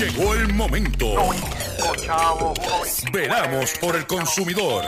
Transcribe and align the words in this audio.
Llegó 0.00 0.34
el 0.34 0.54
momento. 0.54 1.14
Veramos 3.12 3.72
por 3.80 3.96
el 3.96 4.06
consumidor. 4.06 4.84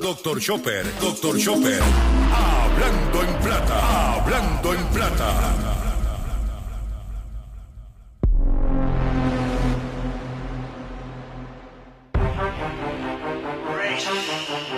Doctor 0.00 0.40
Chopper, 0.40 0.86
Doctor 0.98 1.38
Chopper. 1.38 1.78
Hablando 2.32 3.22
en 3.22 3.34
plata, 3.42 4.14
hablando 4.14 4.74
en 4.74 4.84
plata. 4.86 5.34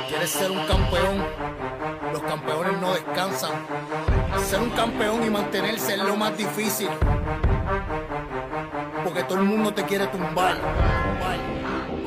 ¿Quieres 0.08 0.30
ser 0.30 0.50
un 0.50 0.66
campeón? 0.66 1.24
Los 2.12 2.22
campeones 2.22 2.80
no 2.80 2.92
descansan. 2.92 3.52
Ser 4.44 4.60
un 4.60 4.70
campeón 4.70 5.24
y 5.24 5.30
mantenerse 5.30 5.94
es 5.94 6.00
lo 6.00 6.16
más 6.16 6.36
difícil. 6.36 6.88
Porque 9.04 9.22
todo 9.22 9.38
el 9.38 9.44
mundo 9.44 9.72
te 9.72 9.84
quiere 9.84 10.08
tumbar. 10.08 10.58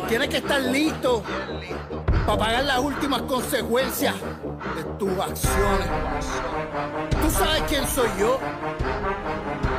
Tienes 0.09 0.27
que 0.29 0.37
estar 0.37 0.59
listo 0.61 1.23
para 2.25 2.37
pagar 2.37 2.63
las 2.65 2.79
últimas 2.79 3.21
consecuencias 3.23 4.15
de 4.75 4.83
tus 4.97 5.11
acciones. 5.11 5.87
Tú 7.21 7.29
sabes 7.31 7.63
quién 7.67 7.87
soy 7.87 8.09
yo 8.19 8.39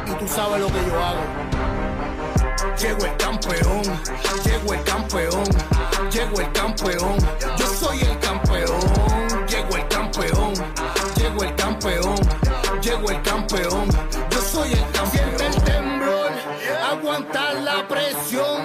y 0.07 0.11
tú 0.13 0.29
sabes 0.29 0.61
lo 0.61 0.67
que 0.69 0.87
yo 0.87 1.05
hago. 1.05 1.21
Llego 2.79 3.05
el 3.05 3.17
campeón, 3.17 3.83
llego 4.45 4.75
el 4.75 4.85
campeón, 4.85 5.45
llego 6.11 6.41
el 6.41 6.53
campeón, 6.53 7.17
yo 7.57 7.67
soy 7.67 8.01
el 8.01 8.19
campeón, 8.19 8.81
llego 9.49 9.77
el 9.77 9.89
campeón, 9.89 10.55
llego 11.17 11.43
el 11.43 11.55
campeón, 11.57 12.15
llego 12.81 13.11
el 13.11 13.23
campeón, 13.23 13.89
yo 14.31 14.41
soy 14.41 14.73
el 14.73 14.81
campeón. 14.93 15.07
Siente 15.11 15.47
el 15.47 15.63
temblor, 15.63 16.33
aguantar 16.91 17.55
la 17.57 17.87
presión, 17.89 18.63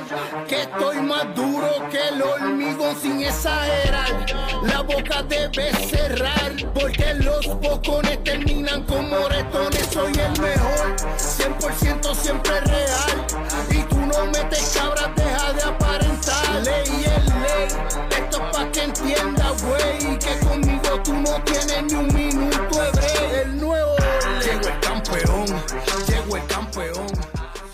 que 0.48 0.64
estoy 0.64 1.02
más 1.02 1.36
duro 1.36 1.68
que 1.90 2.08
el 2.08 2.22
hormigón 2.22 2.61
sin 2.96 3.22
exagerar. 3.22 4.26
La 4.64 4.82
boca 4.82 5.24
debe 5.24 5.72
cerrar, 5.88 6.54
porque 6.74 7.14
los 7.16 7.48
bocones 7.60 8.24
terminan 8.24 8.84
con 8.84 9.10
moretones. 9.10 9.88
Soy 9.92 10.12
el 10.14 10.42
mejor, 10.42 10.96
100% 11.18 12.16
siempre 12.16 12.60
real. 12.62 13.11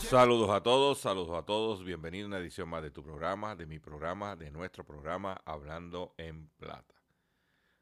Saludos 0.09 0.49
a 0.51 0.63
todos, 0.63 0.99
saludos 0.99 1.37
a 1.37 1.45
todos. 1.45 1.83
Bienvenido 1.83 2.23
a 2.23 2.27
una 2.29 2.37
edición 2.37 2.69
más 2.69 2.81
de 2.81 2.91
tu 2.91 3.03
programa, 3.03 3.57
de 3.57 3.65
mi 3.65 3.77
programa, 3.77 4.37
de 4.37 4.51
nuestro 4.51 4.85
programa 4.85 5.41
Hablando 5.43 6.15
en 6.17 6.47
Plata. 6.47 6.95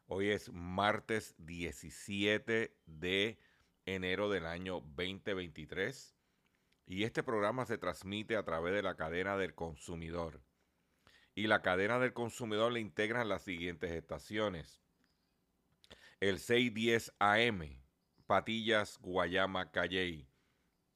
Hoy 0.07 0.29
es 0.29 0.51
martes 0.51 1.35
17 1.37 2.75
de 2.87 3.37
enero 3.85 4.27
del 4.31 4.47
año 4.47 4.81
2023 4.95 6.15
y 6.87 7.03
este 7.03 7.21
programa 7.21 7.67
se 7.67 7.77
transmite 7.77 8.37
a 8.37 8.43
través 8.43 8.73
de 8.73 8.81
la 8.81 8.95
cadena 8.95 9.37
del 9.37 9.53
consumidor. 9.53 10.41
Y 11.35 11.45
la 11.45 11.61
cadena 11.61 11.99
del 11.99 12.13
consumidor 12.13 12.71
le 12.71 12.79
integran 12.79 13.29
las 13.29 13.43
siguientes 13.43 13.91
estaciones. 13.91 14.81
El 16.19 16.39
610 16.39 17.13
AM, 17.19 17.83
Patillas, 18.25 18.97
Guayama, 18.97 19.69
Calley 19.69 20.27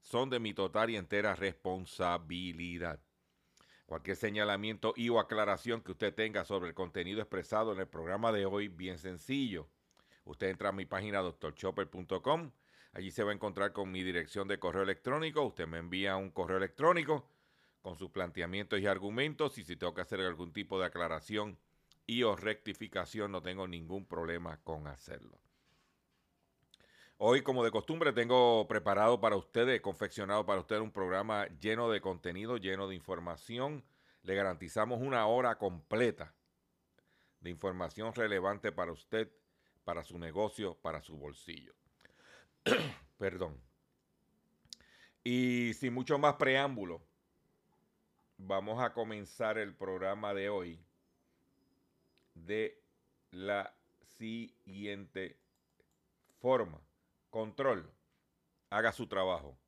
son 0.00 0.30
de 0.30 0.38
mi 0.38 0.54
total 0.54 0.90
y 0.90 0.96
entera 0.96 1.34
responsabilidad. 1.34 3.00
Cualquier 3.86 4.16
señalamiento 4.16 4.94
y 4.96 5.08
o 5.10 5.20
aclaración 5.20 5.80
que 5.80 5.92
usted 5.92 6.12
tenga 6.12 6.44
sobre 6.44 6.68
el 6.68 6.74
contenido 6.74 7.20
expresado 7.20 7.72
en 7.72 7.78
el 7.78 7.86
programa 7.86 8.32
de 8.32 8.44
hoy, 8.44 8.66
bien 8.66 8.98
sencillo. 8.98 9.68
Usted 10.24 10.48
entra 10.48 10.70
a 10.70 10.72
mi 10.72 10.86
página 10.86 11.22
drchopper.com. 11.22 12.50
Allí 12.92 13.10
se 13.12 13.22
va 13.22 13.30
a 13.30 13.34
encontrar 13.34 13.72
con 13.72 13.92
mi 13.92 14.02
dirección 14.02 14.48
de 14.48 14.58
correo 14.58 14.82
electrónico. 14.82 15.42
Usted 15.42 15.68
me 15.68 15.78
envía 15.78 16.16
un 16.16 16.30
correo 16.30 16.56
electrónico 16.56 17.30
con 17.80 17.96
sus 17.96 18.10
planteamientos 18.10 18.80
y 18.80 18.86
argumentos. 18.86 19.56
Y 19.58 19.64
si 19.64 19.76
tengo 19.76 19.94
que 19.94 20.00
hacer 20.00 20.20
algún 20.20 20.52
tipo 20.52 20.80
de 20.80 20.86
aclaración 20.86 21.56
y 22.06 22.24
o 22.24 22.34
rectificación, 22.34 23.30
no 23.30 23.40
tengo 23.40 23.68
ningún 23.68 24.06
problema 24.06 24.60
con 24.64 24.88
hacerlo. 24.88 25.38
Hoy, 27.18 27.40
como 27.42 27.64
de 27.64 27.70
costumbre, 27.70 28.12
tengo 28.12 28.68
preparado 28.68 29.18
para 29.22 29.36
ustedes, 29.36 29.80
confeccionado 29.80 30.44
para 30.44 30.60
ustedes 30.60 30.82
un 30.82 30.92
programa 30.92 31.46
lleno 31.60 31.88
de 31.88 32.02
contenido, 32.02 32.58
lleno 32.58 32.88
de 32.88 32.94
información. 32.94 33.82
Le 34.22 34.34
garantizamos 34.34 35.00
una 35.00 35.26
hora 35.26 35.56
completa 35.56 36.34
de 37.40 37.48
información 37.48 38.12
relevante 38.12 38.70
para 38.70 38.92
usted, 38.92 39.32
para 39.84 40.04
su 40.04 40.18
negocio, 40.18 40.74
para 40.74 41.00
su 41.00 41.16
bolsillo. 41.16 41.74
Perdón. 43.16 43.58
Y 45.24 45.72
sin 45.72 45.94
mucho 45.94 46.18
más 46.18 46.34
preámbulo, 46.34 47.00
vamos 48.36 48.82
a 48.82 48.92
comenzar 48.92 49.56
el 49.56 49.74
programa 49.74 50.34
de 50.34 50.50
hoy 50.50 50.84
de 52.34 52.78
la 53.30 53.74
siguiente 54.18 55.38
forma. 56.40 56.85
Control, 57.36 57.86
haga 58.70 58.92
su 58.92 59.06
trabajo. 59.06 59.58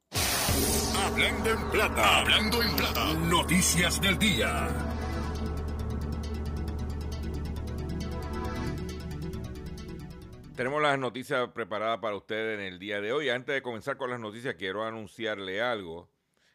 Hablando 1.04 1.50
en 1.50 1.70
plata, 1.70 2.20
hablando 2.20 2.62
en 2.62 2.74
plata. 2.74 3.12
Noticias 3.12 4.00
del 4.00 4.18
día. 4.18 4.68
Tenemos 10.56 10.80
las 10.80 10.98
noticias 10.98 11.50
preparadas 11.50 11.98
para 11.98 12.16
ustedes 12.16 12.58
en 12.58 12.64
el 12.64 12.78
día 12.78 13.02
de 13.02 13.12
hoy. 13.12 13.28
Antes 13.28 13.56
de 13.56 13.60
comenzar 13.60 13.98
con 13.98 14.08
las 14.08 14.18
noticias, 14.18 14.54
quiero 14.54 14.82
anunciarle 14.82 15.60
algo. 15.60 16.08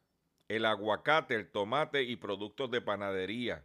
el 0.48 0.66
aguacate, 0.66 1.36
el 1.36 1.50
tomate 1.50 2.02
y 2.02 2.16
productos 2.16 2.70
de 2.70 2.82
panadería. 2.82 3.64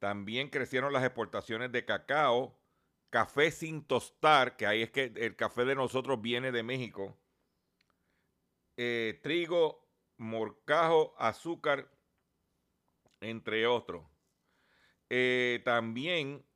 También 0.00 0.48
crecieron 0.48 0.92
las 0.92 1.04
exportaciones 1.04 1.70
de 1.70 1.84
cacao, 1.84 2.59
café 3.10 3.50
sin 3.50 3.84
tostar, 3.84 4.56
que 4.56 4.66
ahí 4.66 4.82
es 4.82 4.90
que 4.90 5.12
el 5.16 5.36
café 5.36 5.64
de 5.64 5.74
nosotros 5.74 6.22
viene 6.22 6.52
de 6.52 6.62
México, 6.62 7.16
eh, 8.76 9.18
trigo, 9.22 9.86
morcajo, 10.16 11.14
azúcar, 11.18 11.90
entre 13.20 13.66
otros. 13.66 14.06
Eh, 15.10 15.60
también 15.64 16.46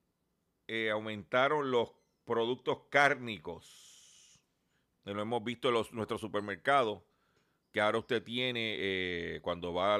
eh, 0.69 0.91
aumentaron 0.91 1.71
los 1.71 1.93
productos 2.25 2.79
cárnicos. 2.89 4.41
Lo 5.05 5.21
hemos 5.21 5.45
visto 5.45 5.69
en 5.69 5.75
los, 5.75 5.93
nuestros 5.93 6.21
supermercados 6.21 7.03
que 7.73 7.81
ahora 7.81 7.99
usted 7.99 8.23
tiene 8.23 9.41
cuando 9.43 9.75
va 9.75 9.97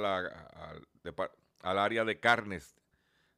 al 1.61 1.79
área 1.79 2.05
de 2.05 2.21
carnes 2.21 2.77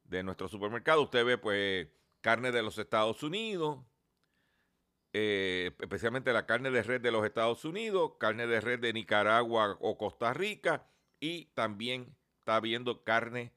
de 0.04 0.22
nuestro 0.22 0.46
supermercado, 0.46 1.02
usted 1.02 1.24
ve 1.24 1.38
pues 1.38 1.88
carne 2.26 2.50
de 2.50 2.60
los 2.60 2.76
Estados 2.76 3.22
Unidos, 3.22 3.78
eh, 5.12 5.70
especialmente 5.78 6.32
la 6.32 6.44
carne 6.44 6.72
de 6.72 6.82
red 6.82 7.00
de 7.00 7.12
los 7.12 7.24
Estados 7.24 7.64
Unidos, 7.64 8.14
carne 8.18 8.48
de 8.48 8.60
red 8.60 8.80
de 8.80 8.92
Nicaragua 8.92 9.76
o 9.78 9.96
Costa 9.96 10.34
Rica 10.34 10.90
y 11.20 11.44
también 11.54 12.16
está 12.40 12.58
viendo 12.58 13.04
carne 13.04 13.52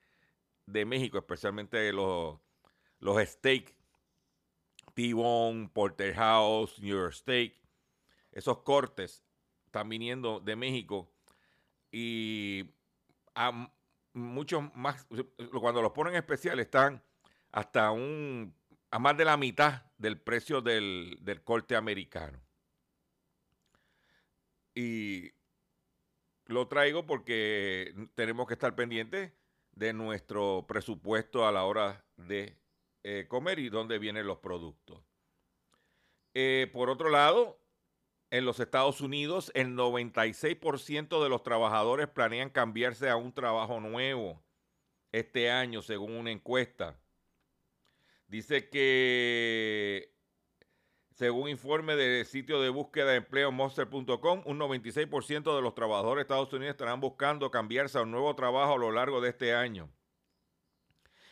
de 0.68 0.86
México, 0.86 1.18
especialmente 1.18 1.92
los, 1.92 2.38
los 3.00 3.18
steak, 3.28 3.74
T-Bone, 4.94 5.72
Porterhouse, 5.74 6.80
New 6.80 6.96
York 6.96 7.14
Steak, 7.14 7.56
esos 8.32 8.60
cortes 8.60 9.24
están 9.66 9.90
viniendo 9.90 10.42
de 10.42 10.56
México 10.56 11.12
y 11.92 12.70
a 13.34 13.68
muchos 14.14 14.64
más, 14.76 15.08
cuando 15.60 15.82
los 15.82 15.92
ponen 15.92 16.14
especial 16.14 16.60
están 16.60 17.02
hasta 17.52 17.90
un, 17.90 18.54
a 18.92 19.00
más 19.00 19.18
de 19.18 19.26
la 19.26 19.38
mitad 19.38 19.84
del 19.98 20.20
precio 20.20 20.62
del, 20.62 21.18
del 21.22 21.44
corte 21.44 21.76
americano. 21.76 22.40
Y 24.74 25.32
lo 26.46 26.68
traigo 26.68 27.06
porque 27.06 27.94
tenemos 28.16 28.48
que 28.48 28.54
estar 28.54 28.76
pendientes 28.76 29.32
de 29.72 29.94
nuestro 29.94 30.66
presupuesto 30.68 31.48
a 31.48 31.52
la 31.52 31.64
hora 31.64 32.06
de 32.18 32.58
eh, 33.04 33.26
comer 33.28 33.60
y 33.60 33.70
dónde 33.70 34.00
vienen 34.00 34.28
los 34.28 34.40
productos. 34.40 35.02
Eh, 36.34 36.70
por 36.74 36.90
otro 36.90 37.10
lado, 37.10 37.60
en 38.32 38.46
los 38.46 38.60
Estados 38.60 39.02
Unidos, 39.02 39.52
el 39.56 39.76
96% 39.76 41.24
de 41.24 41.30
los 41.30 41.44
trabajadores 41.44 42.08
planean 42.08 42.50
cambiarse 42.50 43.10
a 43.10 43.16
un 43.16 43.34
trabajo 43.34 43.80
nuevo 43.80 44.44
este 45.12 45.50
año, 45.50 45.82
según 45.82 46.14
una 46.14 46.32
encuesta. 46.32 47.00
Dice 48.30 48.70
que, 48.70 50.16
según 51.12 51.50
informe 51.50 51.98
del 51.98 52.26
sitio 52.26 52.62
de 52.62 52.70
búsqueda 52.70 53.12
de 53.12 53.18
empleo 53.18 53.52
monster.com, 53.52 54.44
un 54.46 54.60
96% 54.60 55.56
de 55.56 55.62
los 55.62 55.76
trabajadores 55.76 56.20
de 56.20 56.22
Estados 56.22 56.54
Unidos 56.54 56.72
estarán 56.72 57.02
buscando 57.02 57.52
cambiarse 57.52 57.98
a 57.98 58.04
un 58.04 58.12
nuevo 58.12 58.34
trabajo 58.36 58.76
a 58.76 58.78
lo 58.78 58.92
largo 58.92 59.20
de 59.20 59.30
este 59.30 59.54
año. 59.54 59.92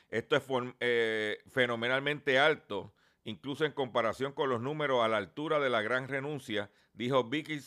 Esto 0.10 0.36
es 0.36 0.44
eh, 0.82 1.38
fenomenalmente 1.48 2.38
alto 2.38 2.94
incluso 3.28 3.66
en 3.66 3.74
comparación 3.74 4.32
con 4.32 4.50
los 4.50 4.62
números 4.62 5.04
a 5.04 5.10
la 5.10 5.18
altura 5.18 5.60
de 5.60 5.70
la 5.70 5.82
gran 5.82 6.08
renuncia, 6.08 6.72
dijo 6.94 7.26
Vicky, 7.26 7.60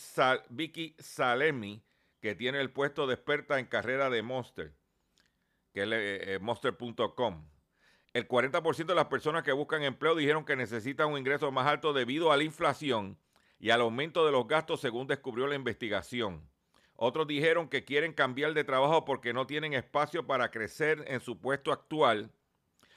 Salemi, 0.98 1.84
que 2.18 2.34
tiene 2.34 2.60
el 2.60 2.70
puesto 2.70 3.06
de 3.06 3.14
experta 3.14 3.58
en 3.58 3.66
carrera 3.66 4.08
de 4.08 4.22
Monster, 4.22 4.72
que 5.74 5.82
es 5.82 5.88
eh, 5.92 6.34
eh, 6.34 6.38
monster.com. 6.40 7.46
El 8.12 8.26
40% 8.26 8.86
de 8.86 8.94
las 8.94 9.06
personas 9.06 9.44
que 9.44 9.52
buscan 9.52 9.84
empleo 9.84 10.16
dijeron 10.16 10.44
que 10.44 10.56
necesitan 10.56 11.10
un 11.12 11.18
ingreso 11.18 11.52
más 11.52 11.66
alto 11.68 11.92
debido 11.92 12.32
a 12.32 12.36
la 12.36 12.42
inflación 12.42 13.16
y 13.60 13.70
al 13.70 13.82
aumento 13.82 14.26
de 14.26 14.32
los 14.32 14.48
gastos, 14.48 14.80
según 14.80 15.06
descubrió 15.06 15.46
la 15.46 15.54
investigación. 15.54 16.48
Otros 16.96 17.28
dijeron 17.28 17.68
que 17.68 17.84
quieren 17.84 18.12
cambiar 18.12 18.52
de 18.52 18.64
trabajo 18.64 19.04
porque 19.04 19.32
no 19.32 19.46
tienen 19.46 19.74
espacio 19.74 20.26
para 20.26 20.50
crecer 20.50 21.04
en 21.06 21.20
su 21.20 21.40
puesto 21.40 21.72
actual 21.72 22.32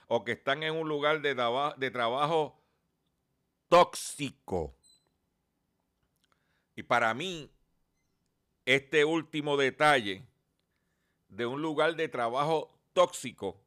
o 0.07 0.23
que 0.23 0.31
están 0.31 0.63
en 0.63 0.75
un 0.75 0.89
lugar 0.89 1.21
de, 1.21 1.35
de 1.77 1.91
trabajo 1.91 2.59
tóxico. 3.69 4.75
Y 6.75 6.83
para 6.83 7.13
mí, 7.13 7.51
este 8.65 9.05
último 9.05 9.57
detalle 9.57 10.25
de 11.27 11.45
un 11.45 11.61
lugar 11.61 11.95
de 11.95 12.07
trabajo 12.07 12.77
tóxico 12.93 13.62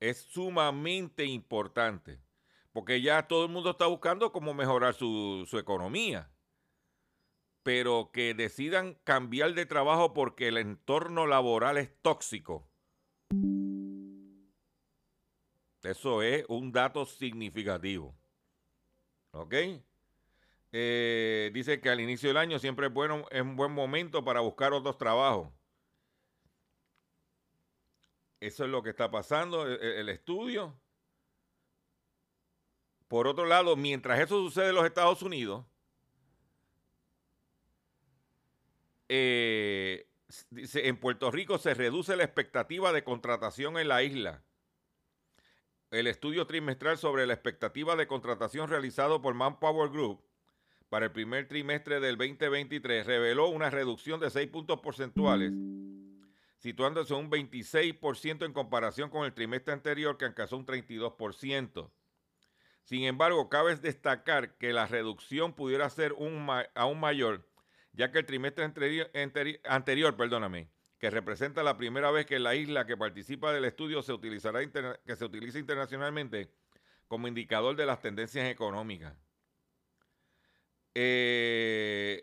es 0.00 0.18
sumamente 0.18 1.24
importante, 1.24 2.20
porque 2.72 3.00
ya 3.02 3.26
todo 3.26 3.44
el 3.44 3.50
mundo 3.50 3.70
está 3.70 3.86
buscando 3.86 4.32
cómo 4.32 4.54
mejorar 4.54 4.94
su, 4.94 5.46
su 5.48 5.58
economía, 5.58 6.30
pero 7.62 8.10
que 8.12 8.34
decidan 8.34 8.94
cambiar 9.04 9.54
de 9.54 9.66
trabajo 9.66 10.14
porque 10.14 10.48
el 10.48 10.58
entorno 10.58 11.26
laboral 11.26 11.78
es 11.78 11.90
tóxico 12.02 12.68
eso 15.88 16.22
es 16.22 16.44
un 16.48 16.72
dato 16.72 17.06
significativo. 17.06 18.14
¿Ok? 19.32 19.54
Eh, 20.72 21.50
dice 21.54 21.80
que 21.80 21.88
al 21.88 22.00
inicio 22.00 22.28
del 22.28 22.36
año 22.36 22.58
siempre 22.58 22.88
es, 22.88 22.92
bueno, 22.92 23.24
es 23.30 23.42
un 23.42 23.56
buen 23.56 23.72
momento 23.72 24.24
para 24.24 24.40
buscar 24.40 24.72
otros 24.72 24.98
trabajos. 24.98 25.48
Eso 28.40 28.64
es 28.64 28.70
lo 28.70 28.82
que 28.82 28.90
está 28.90 29.10
pasando, 29.10 29.66
el, 29.66 29.80
e, 29.80 30.00
el 30.00 30.08
estudio. 30.08 30.78
Por 33.08 33.26
otro 33.26 33.46
lado, 33.46 33.76
mientras 33.76 34.20
eso 34.20 34.42
sucede 34.42 34.68
en 34.68 34.74
los 34.74 34.84
Estados 34.84 35.22
Unidos, 35.22 35.64
eh, 39.08 40.06
en 40.50 40.96
Puerto 40.98 41.30
Rico 41.30 41.58
se 41.58 41.72
reduce 41.74 42.14
la 42.16 42.24
expectativa 42.24 42.92
de 42.92 43.02
contratación 43.02 43.78
en 43.78 43.88
la 43.88 44.02
isla 44.02 44.44
el 45.90 46.06
estudio 46.06 46.46
trimestral 46.46 46.98
sobre 46.98 47.26
la 47.26 47.32
expectativa 47.32 47.96
de 47.96 48.06
contratación 48.06 48.68
realizado 48.68 49.22
por 49.22 49.34
Manpower 49.34 49.90
Group 49.90 50.22
para 50.88 51.06
el 51.06 51.12
primer 51.12 51.48
trimestre 51.48 52.00
del 52.00 52.16
2023 52.16 53.06
reveló 53.06 53.48
una 53.48 53.70
reducción 53.70 54.20
de 54.20 54.30
6 54.30 54.48
puntos 54.48 54.80
porcentuales, 54.80 55.52
situándose 56.58 57.14
un 57.14 57.30
26% 57.30 58.44
en 58.44 58.52
comparación 58.52 59.10
con 59.10 59.24
el 59.24 59.32
trimestre 59.32 59.72
anterior 59.72 60.18
que 60.18 60.24
alcanzó 60.24 60.56
un 60.56 60.66
32%. 60.66 61.90
Sin 62.82 63.04
embargo, 63.04 63.48
cabe 63.48 63.76
destacar 63.76 64.56
que 64.56 64.72
la 64.72 64.86
reducción 64.86 65.54
pudiera 65.54 65.88
ser 65.90 66.14
aún 66.74 67.00
mayor, 67.00 67.46
ya 67.92 68.10
que 68.10 68.20
el 68.20 68.26
trimestre 68.26 68.64
anterior, 68.64 70.16
perdóname, 70.16 70.70
que 70.98 71.10
representa 71.10 71.62
la 71.62 71.76
primera 71.76 72.10
vez 72.10 72.26
que 72.26 72.38
la 72.38 72.54
isla 72.54 72.86
que 72.86 72.96
participa 72.96 73.52
del 73.52 73.66
estudio 73.66 74.02
se 74.02 74.12
utilizará 74.12 74.60
que 74.70 75.16
se 75.16 75.24
utiliza 75.24 75.58
internacionalmente 75.58 76.50
como 77.06 77.28
indicador 77.28 77.76
de 77.76 77.86
las 77.86 78.00
tendencias 78.00 78.48
económicas. 78.48 79.14
Eh, 80.94 82.22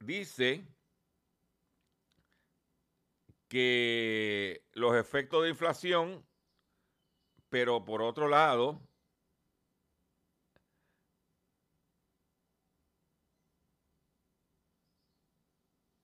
dice 0.00 0.68
que 3.48 4.64
los 4.72 4.96
efectos 4.96 5.42
de 5.42 5.50
inflación, 5.50 6.26
pero 7.48 7.84
por 7.84 8.02
otro 8.02 8.28
lado, 8.28 8.80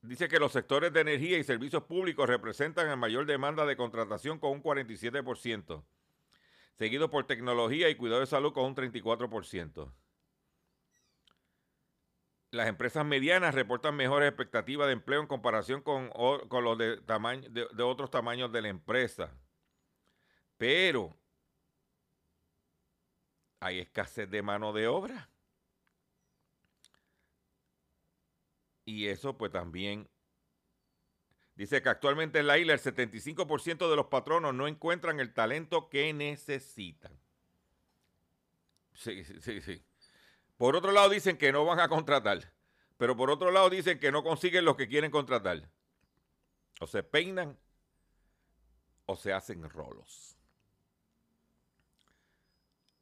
dice 0.03 0.29
que 0.29 0.39
los 0.39 0.53
sectores 0.53 0.93
de 0.93 1.01
energía 1.01 1.39
y 1.39 1.45
servicios 1.45 1.85
públicos 1.85 2.29
representan 2.29 2.89
la 2.89 2.97
mayor 2.97 3.27
demanda 3.27 3.65
de 3.67 3.77
contratación 3.77 4.39
con 4.39 4.53
un 4.53 4.63
47%, 4.63 5.85
seguido 6.79 7.11
por 7.11 7.27
tecnología 7.27 7.89
y 7.91 7.95
cuidado 7.97 8.21
de 8.21 8.27
salud 8.27 8.53
con 8.53 8.65
un 8.65 8.75
34% 8.77 9.93
las 12.51 12.69
empresas 12.69 13.05
medianas 13.05 13.55
reportan 13.55 13.95
mejores 13.95 14.29
expectativas 14.29 14.87
de 14.89 14.95
empleo 14.95 15.21
en 15.21 15.27
comparación 15.27 15.83
con, 15.83 16.11
los 16.63 16.79
de, 16.79 17.01
tamaño, 17.03 17.49
de, 17.49 17.83
otros 17.83 18.11
tamaños 18.11 18.53
de 18.53 18.63
la 18.63 18.69
empresa. 18.69 19.33
Pero 20.57 21.17
hay 23.61 23.79
escasez 23.79 24.29
de 24.29 24.43
mano 24.43 24.73
de 24.73 24.89
obra. 24.89 25.29
Y 28.85 29.07
eso 29.07 29.39
pues 29.39 29.53
también 29.53 30.09
dice 31.55 31.81
que 31.81 31.89
actualmente 31.89 32.41
en 32.41 32.49
la 32.49 32.59
isla 32.59 32.73
el 32.73 32.81
75% 32.81 33.89
de 33.89 33.97
los 33.97 34.07
patronos 34.07 34.55
no 34.55 34.67
encuentran 34.67 35.21
el 35.21 35.33
talento 35.33 35.89
que 35.89 36.13
necesitan. 36.13 37.17
Sí, 38.93 39.23
sí, 39.25 39.61
sí. 39.61 39.85
Por 40.61 40.77
otro 40.77 40.93
lado 40.93 41.09
dicen 41.09 41.39
que 41.39 41.53
no 41.53 41.65
van 41.65 41.81
a 41.81 41.89
contratar, 41.89 42.53
pero 42.99 43.17
por 43.17 43.31
otro 43.31 43.51
lado 43.51 43.71
dicen 43.71 43.99
que 43.99 44.13
no 44.13 44.23
consiguen 44.23 44.67
los 44.67 44.77
que 44.77 44.89
quieren 44.89 45.11
contratar. 45.11 45.71
O 46.81 46.87
se 46.87 47.03
peinan 47.03 47.59
o 49.07 49.17
se 49.17 49.33
hacen 49.33 49.67
rolos. 49.71 50.37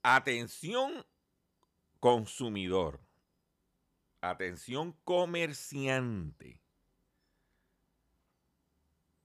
Atención 0.05 1.05
consumidor. 1.99 3.00
Atención 4.21 4.93
comerciante. 5.03 6.62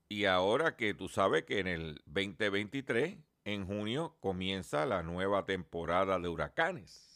Y 0.10 0.26
ahora 0.26 0.76
que 0.76 0.96
tú 0.96 1.08
sabes 1.08 1.44
que 1.44 1.60
en 1.60 1.68
el 1.68 2.02
2023, 2.08 3.16
en 3.46 3.68
junio, 3.68 4.18
comienza 4.22 4.88
la 4.88 5.04
nueva 5.04 5.46
temporada 5.46 6.18
de 6.18 6.30
huracanes. 6.30 7.13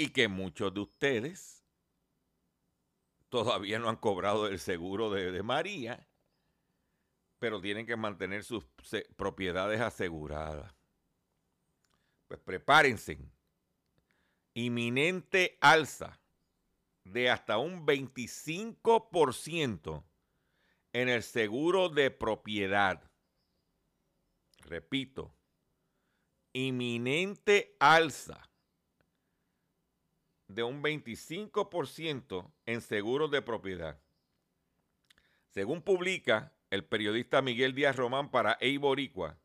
Y 0.00 0.08
que 0.08 0.28
muchos 0.28 0.72
de 0.72 0.80
ustedes 0.80 1.62
todavía 3.28 3.78
no 3.78 3.90
han 3.90 3.96
cobrado 3.96 4.46
el 4.46 4.58
seguro 4.58 5.10
de, 5.10 5.42
María, 5.42 6.08
pero 7.38 7.60
tienen 7.60 7.84
que 7.84 7.96
mantener 7.96 8.42
sus 8.42 8.64
propiedades 9.14 9.78
aseguradas. 9.82 10.74
Pues 12.28 12.40
prepárense. 12.40 13.18
Inminente 14.54 15.58
alza 15.60 16.18
de 17.04 17.28
hasta 17.28 17.58
un 17.58 17.86
25% 17.86 20.02
en 20.94 21.10
el 21.10 21.22
seguro 21.22 21.90
de 21.90 22.10
propiedad. 22.10 23.02
Repito, 24.60 25.36
inminente 26.54 27.76
alza 27.78 28.49
de 30.54 30.62
un 30.62 30.82
25% 30.82 32.50
en 32.66 32.80
seguros 32.80 33.30
de 33.30 33.42
propiedad. 33.42 33.98
Según 35.48 35.82
publica 35.82 36.52
el 36.70 36.84
periodista 36.84 37.42
Miguel 37.42 37.74
Díaz 37.74 37.96
Román 37.96 38.30
para 38.30 38.56
Eiboricua, 38.60 39.36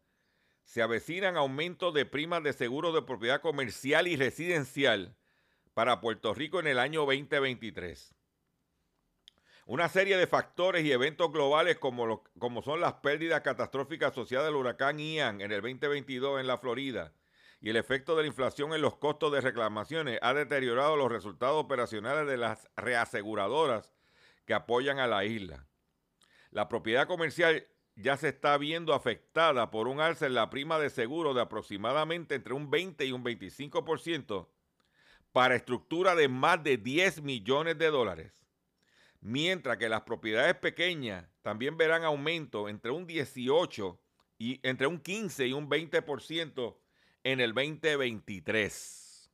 se 0.64 0.82
avecinan 0.82 1.38
aumentos 1.38 1.94
de 1.94 2.06
primas 2.06 2.44
de 2.44 2.54
seguros 2.54 2.94
de 2.94 3.02
propiedad 3.04 3.42
comercial 3.42 4.08
y 4.08 4.16
residencial 4.16 5.16
para 5.74 6.02
Puerto 6.02 6.34
Rico 6.34 6.60
en 6.60 6.68
el 6.68 6.80
año 6.80 7.02
2023. 7.02 8.14
Una 9.68 9.90
serie 9.90 10.18
de 10.18 10.28
factores 10.28 10.86
y 10.86 10.92
eventos 10.92 11.32
globales 11.32 11.78
como, 11.80 12.24
como 12.38 12.62
son 12.62 12.82
las 12.82 12.94
pérdidas 12.96 13.42
catastróficas 13.42 14.12
asociadas 14.12 14.48
al 14.48 14.56
huracán 14.56 15.00
Ian 15.00 15.42
en 15.42 15.52
el 15.52 15.62
2022 15.62 16.40
en 16.40 16.48
la 16.48 16.60
Florida, 16.60 17.14
y 17.62 17.70
el 17.70 17.78
efecto 17.78 18.16
de 18.16 18.24
la 18.24 18.28
inflación 18.28 18.74
en 18.74 18.82
los 18.82 18.98
costos 18.98 19.32
de 19.32 19.42
reclamaciones 19.42 20.20
ha 20.22 20.34
deteriorado 20.34 20.96
los 20.96 21.12
resultados 21.12 21.64
operacionales 21.64 22.28
de 22.28 22.38
las 22.38 22.70
reaseguradoras 22.76 23.94
que 24.46 24.54
apoyan 24.54 25.00
a 25.00 25.08
la 25.08 25.26
isla. 25.26 25.68
La 26.52 26.70
propiedad 26.70 27.08
comercial 27.08 27.68
ya 27.96 28.18
se 28.18 28.30
está 28.30 28.58
viendo 28.58 28.94
afectada 28.94 29.72
por 29.72 29.88
un 29.88 30.00
alza 30.02 30.26
en 30.26 30.36
la 30.36 30.50
prima 30.50 30.80
de 30.80 30.90
seguro 30.90 31.34
de 31.34 31.42
aproximadamente 31.42 32.36
entre 32.36 32.54
un 32.54 32.70
20 32.70 33.06
y 33.06 33.12
un 33.12 33.24
25% 33.24 34.48
para 35.32 35.56
estructura 35.56 36.16
de 36.16 36.28
más 36.28 36.64
de 36.64 36.78
10 36.78 37.22
millones 37.22 37.78
de 37.78 37.90
dólares. 37.90 38.46
Mientras 39.22 39.78
que 39.78 39.90
las 39.90 40.02
propiedades 40.02 40.56
pequeñas 40.56 41.28
también 41.42 41.78
verán 41.78 42.04
aumento 42.04 42.70
entre 42.70 42.92
un 42.92 43.08
18 43.08 44.00
y 44.38 44.60
entre 44.62 44.88
un 44.88 45.00
15 45.00 45.48
y 45.48 45.54
un 45.54 45.70
20% 45.70 46.78
en 47.26 47.42
el 47.42 47.54
2023. 47.56 49.32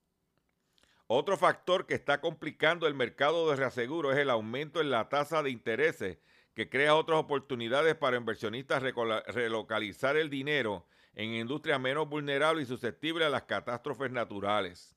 Otro 1.08 1.36
factor 1.36 1.86
que 1.86 1.94
está 1.94 2.22
complicando 2.22 2.88
el 2.88 2.94
mercado 2.94 3.50
de 3.50 3.58
reaseguro 3.58 4.14
es 4.14 4.18
el 4.18 4.30
aumento 4.30 4.80
en 4.80 4.90
la 4.90 5.10
tasa 5.10 5.44
de 5.44 5.50
intereses 5.50 6.18
que 6.54 6.70
crea 6.70 6.96
otras 6.96 7.20
oportunidades 7.20 7.96
para 7.96 8.16
inversionistas 8.16 8.82
relocalizar 8.82 10.16
el 10.16 10.30
dinero 10.30 10.86
en 11.16 11.34
industrias 11.34 11.82
menos 11.82 12.08
vulnerables 12.08 12.64
y 12.64 12.68
susceptibles 12.70 13.28
a 13.28 13.30
las 13.30 13.44
catástrofes 13.44 14.10
naturales. 14.10 14.96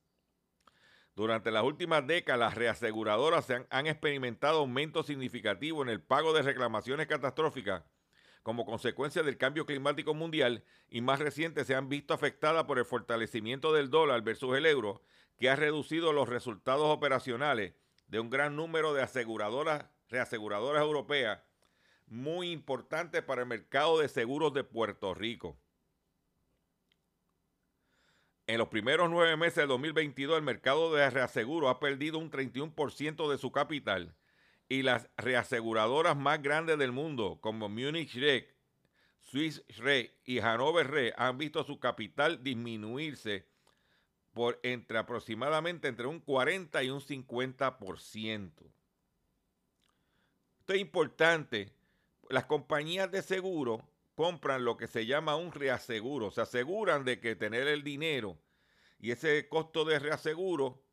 Durante 1.17 1.51
las 1.51 1.65
últimas 1.65 2.07
décadas, 2.07 2.39
las 2.39 2.55
reaseguradoras 2.55 3.51
han, 3.51 3.67
han 3.71 3.89
experimentado 3.89 4.61
aumentos 4.61 5.07
significativos 5.07 5.85
en 5.85 5.91
el 5.91 6.01
pago 6.01 6.33
de 6.33 6.43
reclamaciones 6.43 7.09
catastróficas 7.09 7.83
como 8.45 8.67
consecuencia 8.67 9.23
del 9.23 9.39
cambio 9.39 9.65
climático 9.65 10.13
mundial 10.13 10.65
y 10.91 11.01
más 11.01 11.19
reciente 11.19 11.65
se 11.65 11.75
han 11.75 11.89
visto 11.89 12.13
afectadas 12.13 12.65
por 12.65 12.79
el 12.79 12.85
fortalecimiento 12.85 13.73
del 13.73 13.89
dólar 13.89 14.21
versus 14.23 14.55
el 14.55 14.67
euro, 14.67 15.03
que 15.39 15.49
ha 15.49 15.57
reducido 15.57 16.13
los 16.13 16.29
resultados 16.29 16.87
operacionales 16.87 17.73
de 18.07 18.21
un 18.21 18.29
gran 18.29 18.55
número 18.55 18.93
de 18.93 19.03
aseguradoras, 19.03 19.87
reaseguradoras 20.11 20.83
europeas, 20.83 21.41
muy 22.07 22.51
importantes 22.53 23.23
para 23.23 23.41
el 23.41 23.49
mercado 23.49 23.99
de 23.99 24.09
seguros 24.09 24.53
de 24.53 24.63
Puerto 24.63 25.15
Rico. 25.15 25.59
En 28.47 28.59
los 28.59 28.69
primeros 28.69 29.09
nueve 29.09 29.39
meses 29.39 29.57
de 29.57 29.67
2022, 29.67 30.37
el 30.37 30.45
mercado 30.45 30.95
de 30.95 31.09
reaseguro 31.09 31.71
ha 31.71 31.81
perdido 31.81 32.19
un 32.19 32.31
31% 32.31 33.31
de 33.31 33.39
su 33.39 33.51
capital 33.53 34.15
y 34.75 34.83
las 34.83 35.09
reaseguradoras 35.17 36.17
más 36.17 36.43
grandes 36.43 36.79
del 36.79 36.93
mundo, 36.93 37.39
como 37.41 37.69
Munich 37.69 38.15
Re, 38.15 38.49
Swiss 39.21 39.65
Re 39.79 40.19
y 40.25 40.41
Hanover 40.41 40.91
Re, 40.91 41.15
han 41.17 41.39
visto 41.39 41.65
su 41.65 41.79
capital 41.79 42.43
disminuirse 42.43 43.47
por 44.33 44.59
entre 44.63 44.99
aproximadamente 44.99 45.89
entre 45.89 46.07
un 46.07 46.21
40 46.21 46.83
y 46.83 46.91
un 46.91 47.01
50%. 47.01 48.53
Esto 50.61 50.73
es 50.73 50.81
importante. 50.81 51.73
Las 52.29 52.47
compañías 52.47 53.11
de 53.13 53.23
seguro 53.23 53.89
compran 54.17 54.65
lo 54.65 54.77
que 54.77 54.89
se 54.89 55.07
llama 55.07 55.37
un 55.37 55.53
reaseguro. 55.53 56.31
Se 56.33 56.41
aseguran 56.41 57.05
de 57.05 57.21
que 57.21 57.37
tener 57.37 57.69
el 57.69 57.85
dinero 57.85 58.39
y 58.99 59.13
ese 59.13 59.49
costo 59.49 59.85
de 59.85 59.99
reaseguro 59.99 60.84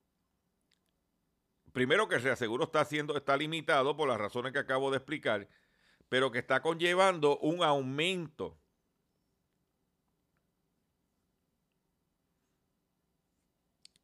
primero 1.74 2.08
que 2.08 2.16
el 2.16 2.24
reaseguro 2.24 2.66
está 2.66 2.82
haciendo, 2.82 3.16
está 3.18 3.38
limitado 3.38 3.96
por 3.96 4.08
las 4.08 4.18
razones 4.20 4.54
que 4.54 4.60
acabo 4.60 4.92
de 4.92 4.98
explicar, 4.98 5.48
pero 6.10 6.32
que 6.32 6.40
está 6.40 6.62
conllevando 6.62 7.38
un 7.40 7.64
aumento. 7.64 8.58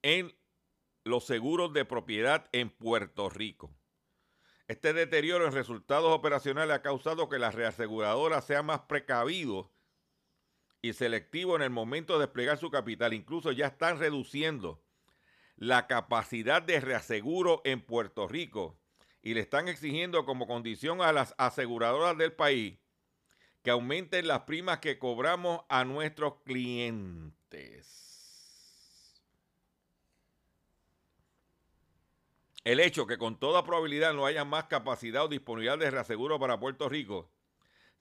en 0.03 0.33
los 1.03 1.25
seguros 1.25 1.73
de 1.73 1.83
propiedad 1.83 2.47
en 2.53 2.69
Puerto 2.69 3.29
Rico. 3.29 3.75
Este 4.67 4.93
deterioro 4.93 5.45
en 5.45 5.51
resultados 5.51 6.13
operacionales 6.13 6.75
ha 6.75 6.81
causado 6.81 7.27
que 7.27 7.39
las 7.39 7.55
reaseguradoras 7.55 8.45
sean 8.45 8.67
más 8.67 8.81
precavidos 8.81 9.67
y 10.81 10.93
selectivos 10.93 11.57
en 11.57 11.63
el 11.63 11.69
momento 11.71 12.13
de 12.13 12.25
desplegar 12.25 12.57
su 12.57 12.69
capital. 12.69 13.13
Incluso 13.13 13.51
ya 13.51 13.67
están 13.67 13.99
reduciendo 13.99 14.81
la 15.57 15.87
capacidad 15.87 16.61
de 16.61 16.79
reaseguro 16.79 17.61
en 17.65 17.81
Puerto 17.81 18.27
Rico 18.27 18.77
y 19.21 19.33
le 19.33 19.41
están 19.41 19.67
exigiendo 19.67 20.23
como 20.25 20.47
condición 20.47 21.01
a 21.01 21.11
las 21.11 21.33
aseguradoras 21.37 22.17
del 22.17 22.31
país 22.31 22.77
que 23.63 23.71
aumenten 23.71 24.27
las 24.27 24.41
primas 24.41 24.79
que 24.79 24.99
cobramos 24.99 25.61
a 25.67 25.83
nuestros 25.83 26.35
clientes. 26.45 27.97
El 32.63 32.79
hecho 32.79 33.07
que 33.07 33.17
con 33.17 33.39
toda 33.39 33.65
probabilidad 33.65 34.13
no 34.13 34.25
haya 34.25 34.45
más 34.45 34.65
capacidad 34.65 35.25
o 35.25 35.27
disponibilidad 35.27 35.77
de 35.79 35.89
reaseguro 35.89 36.39
para 36.39 36.59
Puerto 36.59 36.87
Rico 36.87 37.31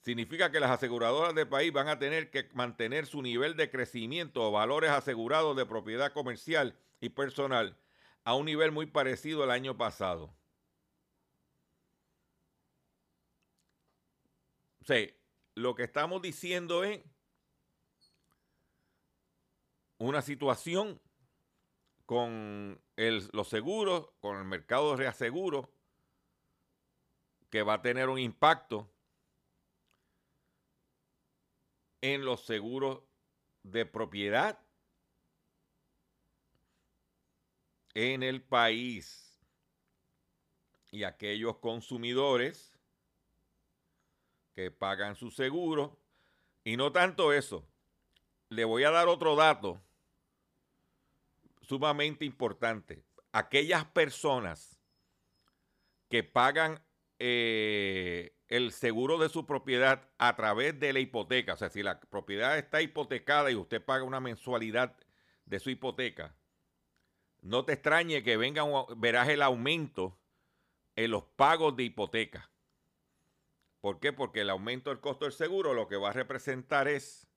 significa 0.00 0.52
que 0.52 0.60
las 0.60 0.70
aseguradoras 0.70 1.34
del 1.34 1.48
país 1.48 1.72
van 1.72 1.88
a 1.88 1.98
tener 1.98 2.30
que 2.30 2.48
mantener 2.52 3.06
su 3.06 3.22
nivel 3.22 3.56
de 3.56 3.70
crecimiento 3.70 4.42
o 4.42 4.52
valores 4.52 4.90
asegurados 4.90 5.56
de 5.56 5.66
propiedad 5.66 6.12
comercial 6.12 6.76
y 7.00 7.10
personal 7.10 7.76
a 8.24 8.34
un 8.34 8.46
nivel 8.46 8.72
muy 8.72 8.86
parecido 8.86 9.42
al 9.42 9.50
año 9.50 9.76
pasado. 9.76 10.34
O 14.80 14.84
sea, 14.84 15.08
lo 15.54 15.74
que 15.74 15.84
estamos 15.84 16.22
diciendo 16.22 16.84
es 16.84 17.02
una 19.98 20.22
situación 20.22 21.00
con 22.04 22.80
los 22.96 23.48
seguros, 23.48 24.10
con 24.20 24.38
el 24.38 24.44
mercado 24.44 24.90
de 24.90 24.96
reaseguro, 24.96 25.70
que 27.50 27.62
va 27.62 27.74
a 27.74 27.82
tener 27.82 28.08
un 28.08 28.18
impacto 28.18 28.90
en 32.00 32.24
los 32.24 32.44
seguros 32.44 33.02
de 33.62 33.86
propiedad 33.86 34.65
en 37.96 38.22
el 38.22 38.42
país 38.42 39.40
y 40.90 41.04
aquellos 41.04 41.56
consumidores 41.56 42.78
que 44.52 44.70
pagan 44.70 45.16
su 45.16 45.30
seguro. 45.30 45.98
Y 46.62 46.76
no 46.76 46.92
tanto 46.92 47.32
eso. 47.32 47.66
Le 48.50 48.66
voy 48.66 48.84
a 48.84 48.90
dar 48.90 49.08
otro 49.08 49.34
dato 49.34 49.80
sumamente 51.62 52.26
importante. 52.26 53.02
Aquellas 53.32 53.86
personas 53.86 54.78
que 56.10 56.22
pagan 56.22 56.82
eh, 57.18 58.36
el 58.48 58.72
seguro 58.72 59.16
de 59.16 59.30
su 59.30 59.46
propiedad 59.46 60.10
a 60.18 60.36
través 60.36 60.78
de 60.78 60.92
la 60.92 61.00
hipoteca, 61.00 61.54
o 61.54 61.56
sea, 61.56 61.70
si 61.70 61.82
la 61.82 61.98
propiedad 61.98 62.58
está 62.58 62.82
hipotecada 62.82 63.50
y 63.50 63.54
usted 63.54 63.82
paga 63.82 64.04
una 64.04 64.20
mensualidad 64.20 64.94
de 65.46 65.60
su 65.60 65.70
hipoteca, 65.70 66.36
no 67.46 67.64
te 67.64 67.74
extrañe 67.74 68.24
que 68.24 68.36
venga, 68.36 68.64
verás 68.96 69.28
el 69.28 69.40
aumento 69.40 70.18
en 70.96 71.12
los 71.12 71.24
pagos 71.24 71.76
de 71.76 71.84
hipoteca. 71.84 72.50
¿Por 73.80 74.00
qué? 74.00 74.12
Porque 74.12 74.40
el 74.40 74.50
aumento 74.50 74.90
del 74.90 75.00
costo 75.00 75.26
del 75.26 75.32
seguro 75.32 75.72
lo 75.72 75.86
que 75.86 75.96
va 75.96 76.10
a 76.10 76.12
representar 76.12 76.88
es 76.88 77.28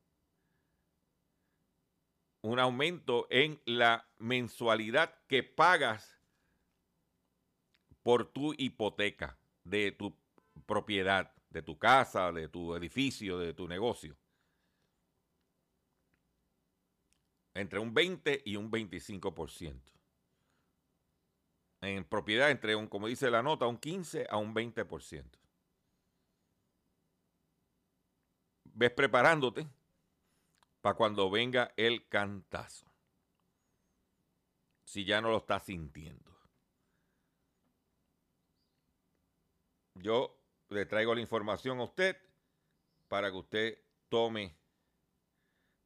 un 2.41 2.57
aumento 2.59 3.27
en 3.29 3.61
la 3.65 4.09
mensualidad 4.17 5.13
que 5.27 5.43
pagas 5.43 6.19
por 8.01 8.25
tu 8.31 8.55
hipoteca 8.57 9.38
de 9.63 9.91
tu 9.91 10.17
propiedad, 10.65 11.36
de 11.51 11.62
tu 11.62 11.77
casa, 11.77 12.31
de 12.31 12.47
tu 12.47 12.73
edificio, 12.75 13.38
de 13.38 13.53
tu 13.53 13.67
negocio. 13.67 14.17
Entre 17.53 17.77
un 17.77 17.93
20 17.93 18.41
y 18.45 18.55
un 18.55 18.71
25%. 18.71 19.98
En 21.81 22.03
propiedad 22.03 22.51
entre 22.51 22.75
un, 22.75 22.87
como 22.87 23.07
dice 23.07 23.29
la 23.29 23.41
nota, 23.41 23.65
un 23.65 23.77
15 23.77 24.27
a 24.29 24.37
un 24.37 24.53
20%. 24.53 25.23
Ves 28.65 28.91
preparándote 28.91 29.67
para 30.81 30.95
cuando 30.95 31.29
venga 31.29 31.73
el 31.77 32.07
cantazo. 32.07 32.85
Si 34.83 35.05
ya 35.05 35.21
no 35.21 35.29
lo 35.29 35.37
está 35.37 35.59
sintiendo. 35.59 36.29
Yo 39.95 40.37
le 40.69 40.85
traigo 40.85 41.13
la 41.13 41.21
información 41.21 41.79
a 41.79 41.83
usted 41.83 42.17
para 43.07 43.31
que 43.31 43.37
usted 43.37 43.77
tome 44.07 44.55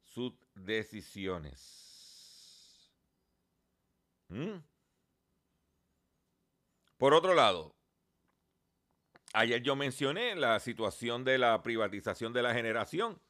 sus 0.02 0.32
decisiones. 0.54 1.60
¿Mm? 4.28 4.58
Por 7.04 7.12
otro 7.12 7.34
lado, 7.34 7.76
ayer 9.34 9.62
yo 9.62 9.76
mencioné 9.76 10.34
la 10.36 10.58
situación 10.58 11.22
de 11.22 11.36
la 11.36 11.62
privatización 11.62 12.32
de 12.32 12.40
la 12.40 12.54
generación 12.54 13.20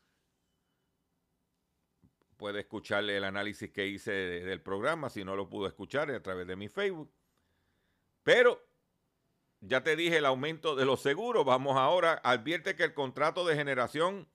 puede 2.36 2.60
escucharle 2.60 3.16
el 3.16 3.24
análisis 3.24 3.72
que 3.72 3.88
hice 3.88 4.12
del 4.12 4.62
programa, 4.62 5.10
si 5.10 5.24
no 5.24 5.34
lo 5.34 5.48
pudo 5.48 5.66
escuchar 5.66 6.08
a 6.12 6.22
través 6.22 6.46
de 6.46 6.54
mi 6.54 6.68
Facebook. 6.68 7.12
Pero 8.22 8.64
ya 9.58 9.82
te 9.82 9.96
dije 9.96 10.18
el 10.18 10.26
aumento 10.26 10.76
de 10.76 10.84
los 10.84 11.00
seguros. 11.00 11.44
Vamos 11.44 11.76
ahora, 11.76 12.20
advierte 12.22 12.76
que 12.76 12.84
el 12.84 12.94
contrato 12.94 13.44
de 13.44 13.56
generación 13.56 14.28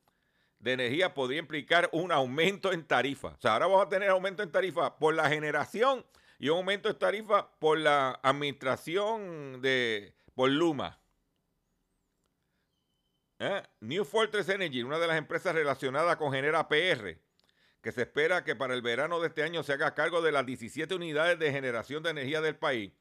de 0.57 0.73
energía 0.73 1.13
podría 1.13 1.39
implicar 1.39 1.89
un 1.93 2.11
aumento 2.11 2.73
en 2.73 2.85
tarifa. 2.85 3.29
O 3.29 3.39
sea, 3.39 3.53
ahora 3.53 3.67
vamos 3.67 3.85
a 3.85 3.89
tener 3.89 4.09
aumento 4.09 4.43
en 4.43 4.51
tarifa 4.51 4.99
por 4.99 5.13
la 5.13 5.29
generación 5.29 6.05
y 6.39 6.47
un 6.47 6.57
aumento 6.57 6.89
en 6.89 6.97
tarifa 6.97 7.51
por 7.59 7.77
la 7.77 8.19
administración 8.23 9.61
de 9.61 10.15
por 10.33 10.49
Luma. 10.49 10.97
¿Eh? 13.39 13.61
New 13.81 14.05
Fortress 14.05 14.49
Energy, 14.49 14.81
una 14.83 14.99
de 14.99 15.07
las 15.07 15.17
empresas 15.17 15.53
relacionadas 15.53 16.15
con 16.15 16.31
Genera 16.31 16.67
PR, 16.67 17.17
que 17.81 17.91
se 17.91 18.01
espera 18.01 18.43
que 18.43 18.55
para 18.55 18.73
el 18.73 18.81
verano 18.81 19.19
de 19.19 19.27
este 19.27 19.43
año 19.43 19.63
se 19.63 19.73
haga 19.73 19.93
cargo 19.93 20.21
de 20.21 20.31
las 20.31 20.45
17 20.45 20.95
unidades 20.95 21.37
de 21.39 21.51
generación 21.51 22.03
de 22.03 22.11
energía 22.11 22.41
del 22.41 22.55
país, 22.55 22.93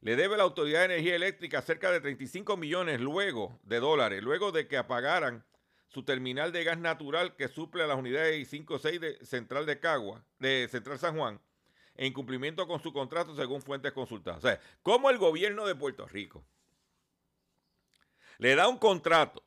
le 0.00 0.16
debe 0.16 0.36
la 0.36 0.44
Autoridad 0.44 0.80
de 0.80 0.94
Energía 0.94 1.14
Eléctrica 1.14 1.60
cerca 1.62 1.90
de 1.92 2.00
35 2.00 2.56
millones 2.56 3.00
luego 3.00 3.60
de 3.64 3.80
dólares, 3.80 4.22
luego 4.22 4.50
de 4.50 4.66
que 4.66 4.78
apagaran 4.78 5.44
su 5.88 6.04
terminal 6.04 6.52
de 6.52 6.64
gas 6.64 6.78
natural 6.78 7.36
que 7.36 7.48
suple 7.48 7.82
a 7.82 7.86
las 7.86 7.98
unidades 7.98 8.48
5 8.48 8.78
6 8.78 9.00
de 9.00 9.24
Central 9.24 9.66
de 9.66 9.78
Cagua, 9.78 10.24
de 10.38 10.68
Central 10.70 10.98
San 10.98 11.16
Juan, 11.16 11.40
en 12.00 12.14
cumplimiento 12.14 12.66
con 12.66 12.80
su 12.80 12.94
contrato 12.94 13.36
según 13.36 13.60
fuentes 13.60 13.92
consultadas. 13.92 14.42
O 14.42 14.48
sea, 14.48 14.58
¿cómo 14.82 15.10
el 15.10 15.18
gobierno 15.18 15.66
de 15.66 15.74
Puerto 15.74 16.08
Rico 16.08 16.42
le 18.38 18.54
da 18.54 18.68
un 18.68 18.78
contrato, 18.78 19.42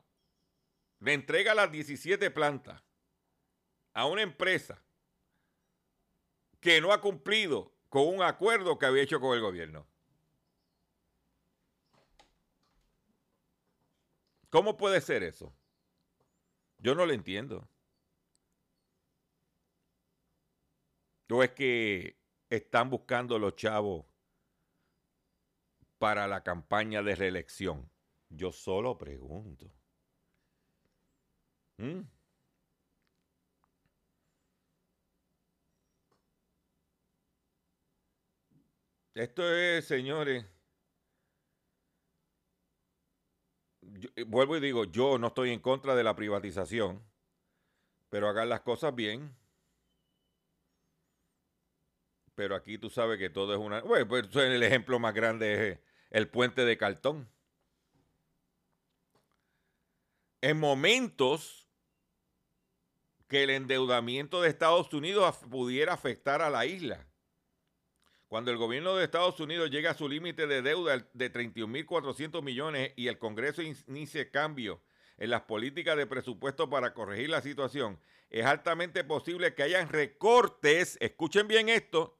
le 0.99 1.13
entrega 1.13 1.55
las 1.55 1.71
17 1.71 2.29
plantas 2.29 2.79
a 3.95 4.05
una 4.05 4.21
empresa 4.21 4.79
que 6.59 6.79
no 6.79 6.93
ha 6.93 7.01
cumplido 7.01 7.73
con 7.89 8.07
un 8.07 8.21
acuerdo 8.21 8.77
que 8.77 8.85
había 8.85 9.01
hecho 9.01 9.19
con 9.19 9.33
el 9.33 9.41
gobierno. 9.41 9.87
¿Cómo 14.51 14.77
puede 14.77 15.01
ser 15.01 15.23
eso? 15.23 15.51
Yo 16.77 16.93
no 16.93 17.07
lo 17.07 17.13
entiendo. 17.13 17.67
¿O 21.31 21.41
es 21.41 21.49
que 21.53 22.22
están 22.55 22.89
buscando 22.89 23.39
los 23.39 23.55
chavos 23.55 24.05
para 25.97 26.27
la 26.27 26.43
campaña 26.43 27.01
de 27.01 27.15
reelección? 27.15 27.89
Yo 28.29 28.51
solo 28.51 28.97
pregunto. 28.97 29.71
¿Mm? 31.77 32.01
Esto 39.15 39.43
es, 39.53 39.85
señores, 39.85 40.45
eh, 44.15 44.23
vuelvo 44.23 44.57
y 44.57 44.59
digo, 44.59 44.85
yo 44.85 45.17
no 45.17 45.27
estoy 45.27 45.51
en 45.51 45.59
contra 45.59 45.95
de 45.95 46.03
la 46.03 46.15
privatización, 46.15 47.03
pero 48.09 48.27
hagan 48.27 48.49
las 48.49 48.61
cosas 48.61 48.93
bien. 48.95 49.35
Pero 52.35 52.55
aquí 52.55 52.77
tú 52.77 52.89
sabes 52.89 53.19
que 53.19 53.29
todo 53.29 53.53
es 53.53 53.59
una... 53.59 53.81
Bueno, 53.81 54.07
pues 54.07 54.35
el 54.35 54.63
ejemplo 54.63 54.99
más 54.99 55.13
grande 55.13 55.69
es 55.69 55.79
el 56.09 56.27
puente 56.27 56.65
de 56.65 56.77
cartón. 56.77 57.29
En 60.41 60.59
momentos 60.59 61.67
que 63.27 63.43
el 63.43 63.49
endeudamiento 63.49 64.41
de 64.41 64.49
Estados 64.49 64.93
Unidos 64.93 65.37
pudiera 65.49 65.93
afectar 65.93 66.41
a 66.41 66.49
la 66.49 66.65
isla 66.65 67.07
Cuando 68.27 68.51
el 68.51 68.57
gobierno 68.57 68.95
de 68.95 69.05
Estados 69.05 69.39
Unidos 69.39 69.71
llega 69.71 69.91
a 69.91 69.95
su 69.95 70.09
límite 70.09 70.45
de 70.45 70.61
deuda 70.61 71.07
de 71.13 71.31
31.400 71.31 72.41
millones 72.43 72.93
y 72.95 73.07
el 73.07 73.17
Congreso 73.17 73.61
inicie 73.61 74.29
cambio 74.29 74.81
en 75.17 75.29
las 75.29 75.43
políticas 75.43 75.95
de 75.95 76.07
presupuesto 76.07 76.69
para 76.69 76.93
corregir 76.93 77.29
la 77.29 77.41
situación, 77.41 77.99
es 78.29 78.45
altamente 78.45 79.03
posible 79.03 79.53
que 79.53 79.63
hayan 79.63 79.89
recortes, 79.89 80.97
escuchen 80.99 81.47
bien 81.47 81.69
esto, 81.69 82.17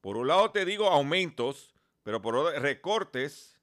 por 0.00 0.16
un 0.16 0.28
lado 0.28 0.50
te 0.50 0.64
digo 0.64 0.88
aumentos, 0.88 1.74
pero 2.02 2.20
por 2.22 2.36
otro 2.36 2.58
recortes 2.60 3.60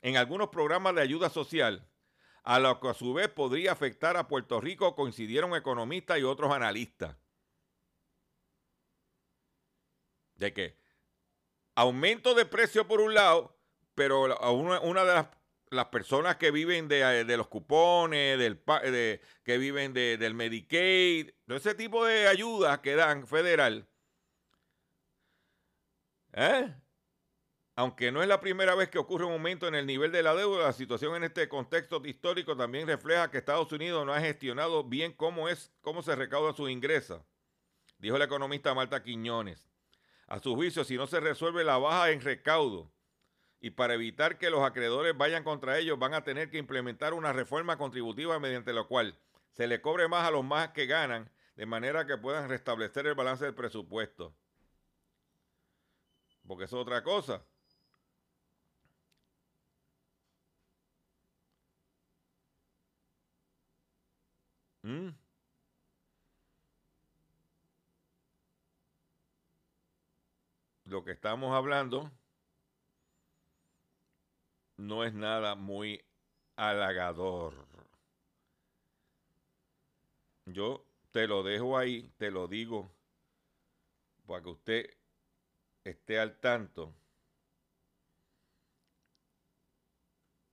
en 0.00 0.16
algunos 0.16 0.48
programas 0.48 0.94
de 0.94 1.02
ayuda 1.02 1.30
social, 1.30 1.88
a 2.42 2.58
lo 2.58 2.80
que 2.80 2.88
a 2.88 2.94
su 2.94 3.14
vez 3.14 3.28
podría 3.28 3.72
afectar 3.72 4.16
a 4.16 4.26
Puerto 4.26 4.60
Rico, 4.60 4.96
coincidieron 4.96 5.54
economistas 5.54 6.18
y 6.18 6.24
otros 6.24 6.52
analistas. 6.52 7.16
¿De 10.34 10.52
qué? 10.52 10.82
aumento 11.74 12.34
de 12.34 12.44
precio 12.44 12.86
por 12.86 13.00
un 13.00 13.14
lado, 13.14 13.58
pero 13.94 14.22
una, 14.52 15.04
de 15.04 15.26
las, 15.70 15.86
personas 15.86 16.36
que 16.36 16.50
viven 16.50 16.88
de, 16.88 17.24
los 17.36 17.48
cupones, 17.48 18.38
de, 18.38 19.20
que 19.44 19.58
viven 19.58 19.92
del 19.92 20.34
Medicaid, 20.34 21.30
de 21.46 21.56
ese 21.56 21.74
tipo 21.74 22.04
de 22.04 22.28
ayudas 22.28 22.80
que 22.80 22.94
dan 22.94 23.26
federal, 23.26 23.88
¿eh? 26.32 26.74
aunque 27.74 28.12
no 28.12 28.22
es 28.22 28.28
la 28.28 28.40
primera 28.40 28.74
vez 28.74 28.90
que 28.90 28.98
ocurre 28.98 29.24
un 29.24 29.32
aumento 29.32 29.66
en 29.66 29.74
el 29.74 29.86
nivel 29.86 30.12
de 30.12 30.22
la 30.22 30.34
deuda, 30.34 30.64
la 30.64 30.72
situación 30.72 31.16
en 31.16 31.24
este 31.24 31.48
contexto 31.48 32.02
histórico 32.04 32.56
también 32.56 32.86
refleja 32.86 33.30
que 33.30 33.38
Estados 33.38 33.72
Unidos 33.72 34.04
no 34.04 34.12
ha 34.12 34.20
gestionado 34.20 34.84
bien 34.84 35.12
cómo, 35.12 35.48
es, 35.48 35.72
cómo 35.80 36.02
se 36.02 36.14
recauda 36.14 36.52
sus 36.52 36.70
ingresos, 36.70 37.22
dijo 37.98 38.16
el 38.16 38.22
economista 38.22 38.74
Marta 38.74 39.02
Quiñones. 39.02 39.68
A 40.26 40.38
su 40.38 40.54
juicio, 40.54 40.84
si 40.84 40.96
no 40.96 41.06
se 41.06 41.20
resuelve 41.20 41.64
la 41.64 41.78
baja 41.78 42.10
en 42.10 42.20
recaudo 42.20 42.90
y 43.60 43.70
para 43.70 43.94
evitar 43.94 44.38
que 44.38 44.50
los 44.50 44.62
acreedores 44.62 45.16
vayan 45.16 45.44
contra 45.44 45.78
ellos, 45.78 45.98
van 45.98 46.14
a 46.14 46.24
tener 46.24 46.50
que 46.50 46.58
implementar 46.58 47.14
una 47.14 47.32
reforma 47.32 47.76
contributiva 47.78 48.38
mediante 48.38 48.72
la 48.72 48.84
cual 48.84 49.18
se 49.52 49.66
le 49.66 49.80
cobre 49.80 50.08
más 50.08 50.26
a 50.26 50.30
los 50.30 50.44
más 50.44 50.70
que 50.70 50.86
ganan, 50.86 51.30
de 51.56 51.66
manera 51.66 52.06
que 52.06 52.16
puedan 52.16 52.48
restablecer 52.48 53.06
el 53.06 53.14
balance 53.14 53.44
del 53.44 53.54
presupuesto. 53.54 54.34
Porque 56.52 56.66
es 56.66 56.72
otra 56.74 57.02
cosa. 57.02 57.42
¿Mm? 64.82 65.12
lo 70.84 71.02
que 71.02 71.12
estamos 71.12 71.54
hablando 71.54 72.12
no 74.76 75.04
es 75.04 75.14
nada 75.14 75.54
muy 75.54 76.04
halagador. 76.56 77.54
Yo 80.44 80.84
te 81.12 81.26
lo 81.26 81.42
dejo 81.42 81.78
ahí, 81.78 82.12
te 82.18 82.30
lo 82.30 82.46
digo, 82.46 82.92
para 84.26 84.42
que 84.42 84.50
usted 84.50 85.01
esté 85.84 86.18
al 86.18 86.38
tanto 86.40 86.94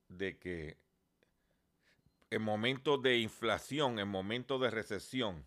de 0.08 0.38
que 0.38 0.78
en 2.32 2.42
momentos 2.42 3.02
de 3.02 3.18
inflación, 3.18 4.00
en 4.00 4.08
momentos 4.08 4.62
de 4.62 4.70
recesión, 4.70 5.46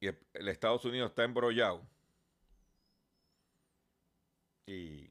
y 0.00 0.08
el 0.08 0.48
Estados 0.48 0.84
Unidos 0.84 1.10
está 1.10 1.24
embrollado, 1.24 1.86
y 4.66 5.10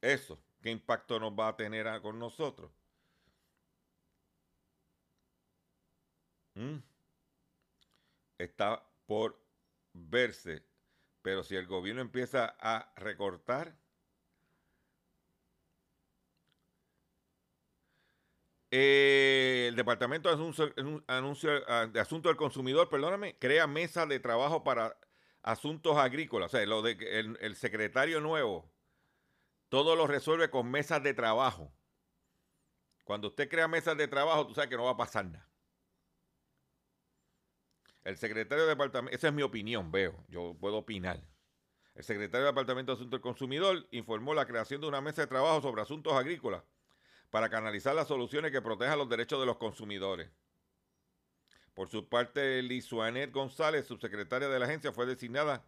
eso, 0.00 0.38
¿qué 0.60 0.70
impacto 0.70 1.18
nos 1.18 1.32
va 1.32 1.48
a 1.48 1.56
tener 1.56 2.00
con 2.02 2.18
nosotros? 2.18 2.70
¿Mm? 6.54 6.76
Está 8.38 8.86
por 9.06 9.40
verse, 9.94 10.62
pero 11.24 11.42
si 11.42 11.56
el 11.56 11.66
gobierno 11.66 12.02
empieza 12.02 12.54
a 12.60 12.92
recortar, 12.96 13.78
eh, 18.70 19.64
el 19.70 19.74
Departamento 19.74 20.28
de 20.28 20.34
Anuncio, 21.08 21.60
de 21.88 22.00
Asuntos 22.00 22.28
del 22.28 22.36
Consumidor, 22.36 22.90
perdóname, 22.90 23.38
crea 23.38 23.66
mesa 23.66 24.04
de 24.04 24.20
trabajo 24.20 24.64
para 24.64 24.98
asuntos 25.42 25.96
agrícolas, 25.96 26.52
o 26.52 26.58
sea, 26.58 26.66
lo 26.66 26.82
de 26.82 26.92
el, 27.18 27.38
el 27.40 27.56
secretario 27.56 28.20
nuevo, 28.20 28.70
todo 29.70 29.96
lo 29.96 30.06
resuelve 30.06 30.50
con 30.50 30.70
mesas 30.70 31.02
de 31.02 31.14
trabajo. 31.14 31.72
Cuando 33.04 33.28
usted 33.28 33.48
crea 33.48 33.66
mesas 33.66 33.96
de 33.96 34.08
trabajo, 34.08 34.46
tú 34.46 34.52
sabes 34.52 34.68
que 34.68 34.76
no 34.76 34.84
va 34.84 34.90
a 34.90 34.96
pasar 34.98 35.24
nada. 35.24 35.53
El 38.04 38.18
secretario 38.18 38.64
de 38.64 38.70
departamento, 38.70 39.16
esa 39.16 39.28
es 39.28 39.34
mi 39.34 39.42
opinión, 39.42 39.90
veo, 39.90 40.14
yo 40.28 40.54
puedo 40.60 40.76
opinar. 40.76 41.20
El 41.94 42.04
secretario 42.04 42.44
de 42.44 42.52
Departamento 42.52 42.92
de 42.92 42.96
Asuntos 42.96 43.12
del 43.12 43.20
Consumidor 43.22 43.86
informó 43.92 44.34
la 44.34 44.46
creación 44.46 44.80
de 44.80 44.88
una 44.88 45.00
mesa 45.00 45.22
de 45.22 45.28
trabajo 45.28 45.62
sobre 45.62 45.80
asuntos 45.80 46.12
agrícolas 46.12 46.62
para 47.30 47.48
canalizar 47.48 47.94
las 47.94 48.08
soluciones 48.08 48.50
que 48.50 48.60
protejan 48.60 48.98
los 48.98 49.08
derechos 49.08 49.40
de 49.40 49.46
los 49.46 49.56
consumidores. 49.56 50.30
Por 51.72 51.88
su 51.88 52.08
parte, 52.08 52.62
Lisuanet 52.62 53.32
González, 53.32 53.86
subsecretaria 53.86 54.48
de 54.48 54.58
la 54.58 54.66
agencia, 54.66 54.92
fue 54.92 55.06
designada 55.06 55.64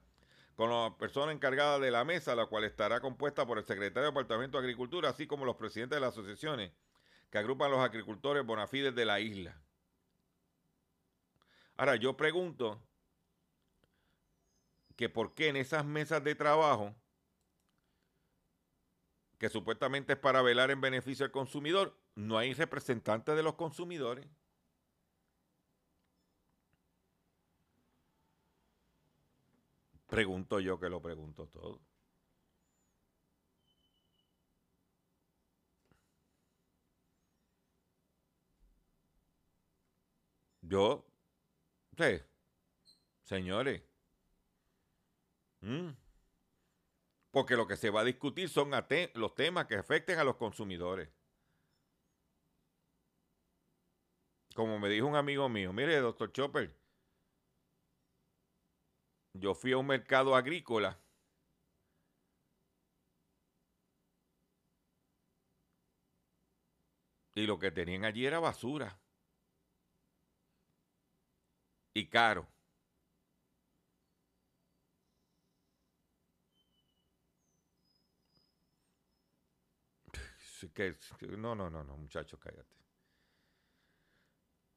como 0.56 0.88
la 0.88 0.96
persona 0.96 1.32
encargada 1.32 1.78
de 1.78 1.90
la 1.90 2.04
mesa, 2.04 2.34
la 2.34 2.46
cual 2.46 2.64
estará 2.64 3.00
compuesta 3.00 3.46
por 3.46 3.58
el 3.58 3.64
secretario 3.64 4.02
de 4.02 4.12
Departamento 4.12 4.58
de 4.58 4.64
Agricultura, 4.64 5.10
así 5.10 5.26
como 5.26 5.44
los 5.44 5.56
presidentes 5.56 5.96
de 5.96 6.00
las 6.00 6.12
asociaciones 6.12 6.72
que 7.30 7.38
agrupan 7.38 7.70
los 7.70 7.80
agricultores 7.80 8.44
bonafides 8.44 8.94
de 8.94 9.04
la 9.04 9.20
isla. 9.20 9.60
Ahora, 11.76 11.96
yo 11.96 12.16
pregunto 12.16 12.80
que 14.96 15.08
por 15.08 15.34
qué 15.34 15.48
en 15.48 15.56
esas 15.56 15.84
mesas 15.84 16.24
de 16.24 16.34
trabajo, 16.34 16.94
que 19.38 19.50
supuestamente 19.50 20.14
es 20.14 20.18
para 20.18 20.40
velar 20.42 20.70
en 20.70 20.80
beneficio 20.80 21.24
del 21.24 21.32
consumidor, 21.32 21.94
no 22.14 22.38
hay 22.38 22.54
representantes 22.54 23.36
de 23.36 23.42
los 23.42 23.54
consumidores. 23.54 24.26
Pregunto 30.06 30.60
yo 30.60 30.78
que 30.80 30.88
lo 30.88 31.02
pregunto 31.02 31.46
todo. 31.48 31.80
Yo, 40.62 41.04
sí, 41.96 42.20
señores, 43.24 43.82
mm, 45.60 45.90
porque 47.30 47.56
lo 47.56 47.66
que 47.66 47.76
se 47.76 47.90
va 47.90 48.00
a 48.00 48.04
discutir 48.04 48.48
son 48.48 48.70
los 49.14 49.34
temas 49.34 49.66
que 49.66 49.76
afecten 49.76 50.18
a 50.18 50.24
los 50.24 50.36
consumidores. 50.36 51.08
Como 54.54 54.78
me 54.78 54.88
dijo 54.88 55.06
un 55.06 55.16
amigo 55.16 55.48
mío, 55.48 55.72
mire, 55.72 55.96
doctor 55.98 56.32
Chopper, 56.32 56.74
yo 59.34 59.54
fui 59.54 59.72
a 59.72 59.78
un 59.78 59.86
mercado 59.86 60.34
agrícola 60.34 60.98
y 67.34 67.46
lo 67.46 67.58
que 67.58 67.70
tenían 67.70 68.06
allí 68.06 68.24
era 68.24 68.40
basura 68.40 68.98
y 71.96 72.06
caro. 72.08 72.46
no, 81.38 81.54
no, 81.54 81.70
no, 81.70 81.84
no, 81.84 81.96
muchachos, 81.96 82.38
cállate. 82.38 82.76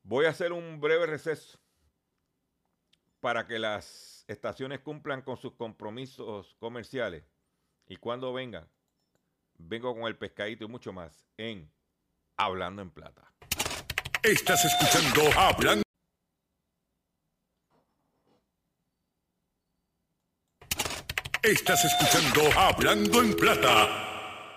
Voy 0.03 0.27
a 0.27 0.29
hacer 0.29 0.53
un 0.53 0.79
breve 0.79 1.07
receso 1.07 1.59
para 3.19 3.45
que 3.47 3.59
las 3.59 4.23
estaciones 4.29 4.79
cumplan 4.79 5.21
con 5.21 5.35
sus 5.35 5.55
compromisos 5.55 6.55
comerciales 6.57 7.25
y 7.85 7.97
cuando 7.97 8.31
vengan, 8.31 8.69
vengo 9.57 9.93
con 9.93 10.03
el 10.03 10.17
pescadito 10.17 10.63
y 10.63 10.67
mucho 10.69 10.93
más 10.93 11.27
en 11.35 11.69
Hablando 12.37 12.81
en 12.81 12.91
Plata. 12.91 13.33
Estás 14.23 14.63
escuchando 14.63 15.37
Hablando. 15.37 15.88
Estás 21.49 21.83
escuchando 21.83 22.41
Hablando 22.55 23.23
en 23.23 23.33
Plata. 23.33 24.55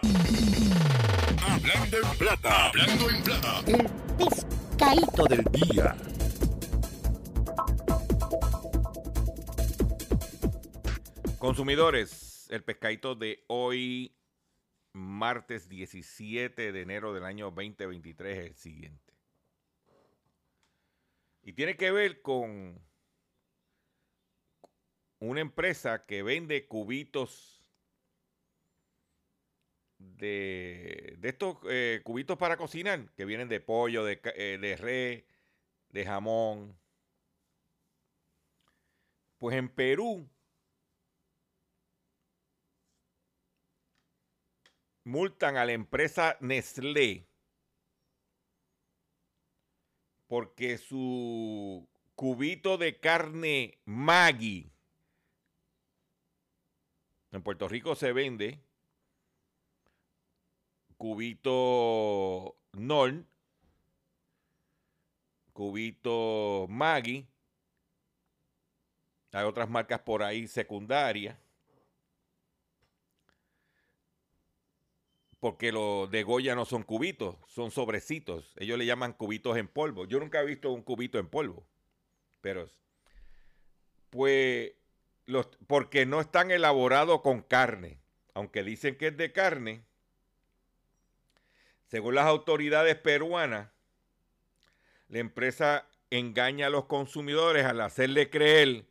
Hablando 1.40 1.96
en 1.96 2.18
Plata. 2.18 2.66
Hablando 2.66 3.08
en 3.08 3.22
Plata. 3.22 3.62
El 3.66 3.88
pescadito 4.18 5.24
del 5.24 5.44
día. 5.44 5.96
Consumidores, 11.38 12.46
el 12.50 12.62
pescadito 12.62 13.14
de 13.14 13.42
hoy, 13.46 14.14
martes 14.92 15.70
17 15.70 16.72
de 16.72 16.80
enero 16.82 17.14
del 17.14 17.24
año 17.24 17.46
2023, 17.46 18.38
es 18.38 18.44
el 18.44 18.54
siguiente. 18.56 19.14
Y 21.42 21.54
tiene 21.54 21.74
que 21.78 21.90
ver 21.90 22.20
con 22.20 22.78
una 25.28 25.40
empresa 25.40 26.02
que 26.02 26.24
vende 26.24 26.66
cubitos 26.66 27.64
de, 29.98 31.14
de 31.18 31.28
estos 31.28 31.58
eh, 31.68 32.00
cubitos 32.02 32.36
para 32.36 32.56
cocinar, 32.56 33.08
que 33.14 33.24
vienen 33.24 33.48
de 33.48 33.60
pollo, 33.60 34.04
de, 34.04 34.20
eh, 34.24 34.58
de 34.60 35.24
de 35.90 36.04
jamón. 36.04 36.76
Pues 39.38 39.56
en 39.56 39.68
Perú 39.68 40.28
multan 45.04 45.56
a 45.56 45.64
la 45.64 45.72
empresa 45.72 46.36
Nestlé 46.40 47.28
porque 50.26 50.78
su 50.78 51.88
cubito 52.16 52.76
de 52.76 52.98
carne 52.98 53.78
Maggi 53.84 54.71
en 57.32 57.42
Puerto 57.42 57.68
Rico 57.68 57.94
se 57.94 58.12
vende 58.12 58.60
cubito 60.96 62.56
Nol, 62.72 63.26
cubito 65.52 66.66
Maggi, 66.68 67.26
hay 69.32 69.44
otras 69.44 69.68
marcas 69.68 70.00
por 70.00 70.22
ahí 70.22 70.46
secundarias. 70.46 71.36
porque 75.42 75.72
los 75.72 76.08
de 76.08 76.22
Goya 76.22 76.54
no 76.54 76.64
son 76.64 76.84
cubitos, 76.84 77.34
son 77.48 77.72
sobrecitos. 77.72 78.54
Ellos 78.58 78.78
le 78.78 78.86
llaman 78.86 79.12
cubitos 79.12 79.56
en 79.56 79.66
polvo. 79.66 80.06
Yo 80.06 80.20
nunca 80.20 80.40
he 80.40 80.46
visto 80.46 80.70
un 80.70 80.82
cubito 80.82 81.18
en 81.18 81.26
polvo. 81.26 81.66
Pero, 82.40 82.70
pues, 84.10 84.70
porque 85.66 86.06
no 86.06 86.20
están 86.20 86.50
elaborados 86.50 87.20
con 87.20 87.42
carne. 87.42 87.98
Aunque 88.34 88.62
dicen 88.62 88.96
que 88.96 89.08
es 89.08 89.16
de 89.16 89.32
carne, 89.32 89.84
según 91.88 92.14
las 92.14 92.26
autoridades 92.26 92.96
peruanas, 92.96 93.68
la 95.08 95.18
empresa 95.18 95.86
engaña 96.10 96.68
a 96.68 96.70
los 96.70 96.86
consumidores 96.86 97.66
al 97.66 97.80
hacerle 97.80 98.30
creer 98.30 98.86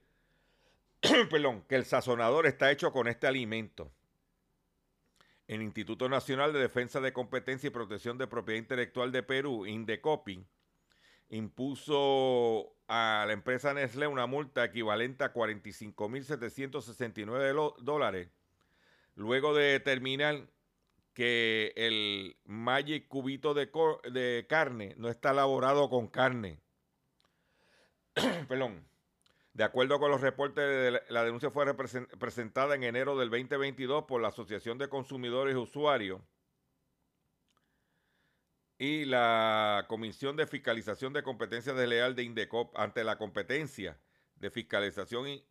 perdón, 1.32 1.63
que 1.67 1.76
el 1.76 1.86
sazonador 1.86 2.46
está 2.46 2.72
hecho 2.72 2.91
con 2.91 3.08
este 3.08 3.26
alimento 3.26 3.91
el 5.52 5.62
Instituto 5.62 6.08
Nacional 6.08 6.54
de 6.54 6.60
Defensa 6.60 7.02
de 7.02 7.12
Competencia 7.12 7.67
y 7.67 7.72
Protección 7.72 8.17
de 8.17 8.26
Propiedad 8.26 8.60
Intelectual 8.60 9.12
de 9.12 9.22
Perú, 9.22 9.65
INDECOPI, 9.65 10.46
impuso 11.32 12.76
a 12.88 13.24
la 13.26 13.34
empresa 13.34 13.74
Nestlé 13.74 14.06
una 14.08 14.28
multa 14.28 14.63
equivalente 14.65 15.24
a 15.24 15.34
45.769 15.34 17.78
dólares, 17.80 18.30
luego 19.15 19.56
de 19.56 19.63
determinar 19.63 20.48
que 21.13 21.74
el 21.76 22.38
Magic 22.46 23.08
cubito 23.08 23.54
de, 23.54 23.70
de 24.12 24.46
carne 24.48 24.94
no 24.98 25.10
está 25.10 25.32
elaborado 25.32 25.89
con 25.89 26.08
carne. 26.08 26.60
Perdón. 28.48 28.86
De 29.54 29.65
acuerdo 29.65 30.00
con 30.00 30.12
los 30.12 30.22
reportes, 30.22 31.02
la 31.10 31.26
denuncia 31.26 31.52
fue 31.52 31.65
presentada 31.76 32.74
en 32.76 32.84
enero 32.84 33.17
del 33.17 33.30
2022 33.30 34.06
por 34.06 34.22
la 34.22 34.30
Asociación 34.30 34.78
de 34.78 34.88
Consumidores 34.88 35.56
y 35.56 35.58
Usuarios 35.58 36.22
y 38.82 39.06
la 39.06 39.86
Comisión 39.88 40.36
de 40.36 40.48
Fiscalización 40.48 41.13
de 41.13 41.22
Competencia 41.22 41.72
Desleal 41.72 42.15
de 42.15 42.24
Indecop 42.24 42.76
ante 42.76 43.04
la 43.04 43.20
competencia 43.20 44.00
de 44.38 44.50
fiscalización 44.50 45.28
y, 45.28 45.46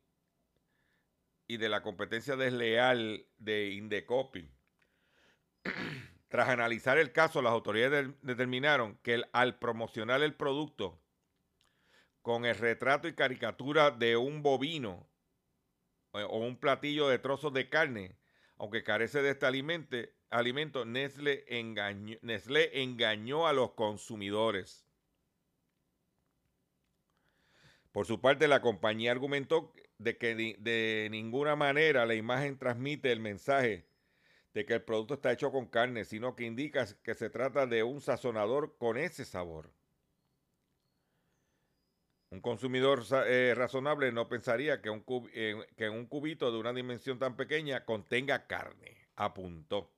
y 1.47 1.57
de 1.57 1.69
la 1.69 1.81
competencia 1.81 2.35
desleal 2.35 3.25
de 3.39 3.71
Indecopi. 3.71 4.51
Tras 6.29 6.49
analizar 6.49 6.99
el 6.99 7.13
caso, 7.13 7.41
las 7.41 7.53
autoridades 7.53 8.09
determinaron 8.23 8.97
que 8.97 9.23
al 9.33 9.61
promocionar 9.61 10.23
el 10.23 10.35
producto 10.35 11.01
con 12.23 12.45
el 12.45 12.57
retrato 12.57 13.07
y 13.07 13.15
caricatura 13.15 13.93
de 13.93 14.17
un 14.17 14.43
bovino 14.43 15.09
eh, 16.15 16.27
o 16.29 16.39
un 16.39 16.59
platillo 16.59 17.07
de 17.07 17.21
trozos 17.21 17.53
de 17.53 17.69
carne, 17.69 18.19
aunque 18.57 18.83
carece 18.83 19.23
de 19.23 19.31
este 19.31 19.47
alimento, 19.47 19.99
alimento 20.31 20.85
Nestlé, 20.85 21.45
engañó, 21.49 23.47
a 23.47 23.53
los 23.53 23.73
consumidores. 23.73 24.87
Por 27.93 28.07
su 28.07 28.21
parte, 28.21 28.49
la 28.49 28.63
compañía 28.63 29.11
argumentó 29.11 29.73
de 29.99 30.17
que 30.17 30.35
de 30.35 31.09
ninguna 31.11 31.57
manera 31.57 32.07
la 32.07 32.15
imagen 32.15 32.57
transmite 32.57 33.13
el 33.13 33.21
mensaje 33.21 33.91
de 34.55 34.65
que 34.65 34.75
el 34.75 34.83
producto 34.83 35.15
está 35.15 35.33
hecho 35.33 35.53
con 35.53 35.67
carne, 35.67 36.05
sino 36.05 36.35
que 36.35 36.45
indica 36.45 36.87
que 37.03 37.15
se 37.15 37.31
trata 37.31 37.67
de 37.67 37.83
un 37.83 38.01
sazonador 38.01 38.77
con 38.79 38.97
ese 38.97 39.25
sabor. 39.25 39.73
Un 42.31 42.41
consumidor 42.41 43.05
eh, 43.27 43.55
razonable 43.57 44.13
no 44.13 44.29
pensaría 44.29 44.81
que 44.81 44.91
un, 44.91 45.03
que 45.03 45.89
un 45.89 46.07
cubito 46.07 46.53
de 46.53 46.59
una 46.59 46.73
dimensión 46.73 47.19
tan 47.19 47.37
pequeña 47.37 47.85
contenga 47.85 48.47
carne, 48.47 48.97
apuntó. 49.17 49.91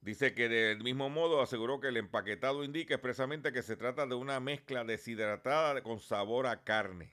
Dice 0.00 0.34
que 0.34 0.48
del 0.48 0.82
mismo 0.82 1.10
modo 1.10 1.42
aseguró 1.42 1.78
que 1.78 1.88
el 1.88 1.98
empaquetado 1.98 2.64
indica 2.64 2.94
expresamente 2.94 3.52
que 3.52 3.62
se 3.62 3.76
trata 3.76 4.06
de 4.06 4.14
una 4.14 4.40
mezcla 4.40 4.82
deshidratada 4.84 5.82
con 5.82 6.00
sabor 6.00 6.46
a 6.46 6.64
carne. 6.64 7.12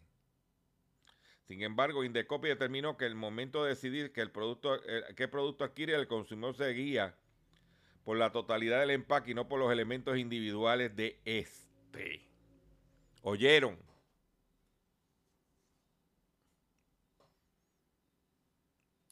Sin 1.48 1.62
embargo, 1.62 2.04
Indecopy 2.04 2.48
determinó 2.48 2.98
que 2.98 3.06
el 3.06 3.16
momento 3.16 3.64
de 3.64 3.70
decidir 3.70 4.12
que 4.14 4.22
el 4.22 4.32
producto, 4.32 4.76
eh, 4.76 5.04
qué 5.16 5.28
producto 5.28 5.64
adquiere 5.64 5.96
el 5.96 6.08
consumidor 6.08 6.56
se 6.56 6.70
guía 6.70 7.16
por 8.06 8.18
la 8.18 8.32
totalidad 8.32 8.80
del 8.80 8.92
empaque 8.92 9.32
y 9.32 9.34
no 9.34 9.50
por 9.50 9.60
los 9.60 9.72
elementos 9.72 10.18
individuales 10.18 10.96
de 10.96 11.20
este. 11.26 12.22
¿Oyeron? 13.22 13.78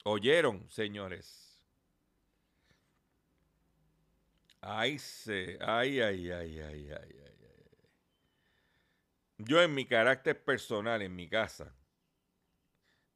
¿Oyeron, 0.04 0.70
señores? 0.70 1.55
Ay, 4.68 4.98
se, 4.98 5.60
ay, 5.62 6.02
ay, 6.02 6.32
ay, 6.32 6.60
ay, 6.60 6.90
ay, 6.92 6.92
ay, 6.92 7.36
Yo 9.38 9.62
en 9.62 9.76
mi 9.76 9.86
carácter 9.86 10.44
personal, 10.44 11.04
en 11.04 11.16
mi 11.16 11.30
casa, 11.30 11.76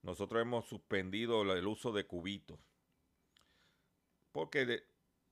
nosotros 0.04 0.44
hemos 0.44 0.68
suspendido 0.68 1.42
el 1.42 1.66
uso 1.66 1.92
de 1.92 2.06
cubitos. 2.06 2.60
Porque 4.32 4.84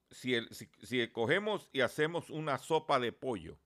si, 0.10 0.34
si, 0.82 1.08
cogemos 1.10 1.70
y 1.72 1.82
hacemos 1.82 2.32
una 2.32 2.58
sopa 2.58 3.00
de 3.00 3.12
pollo 3.12 3.60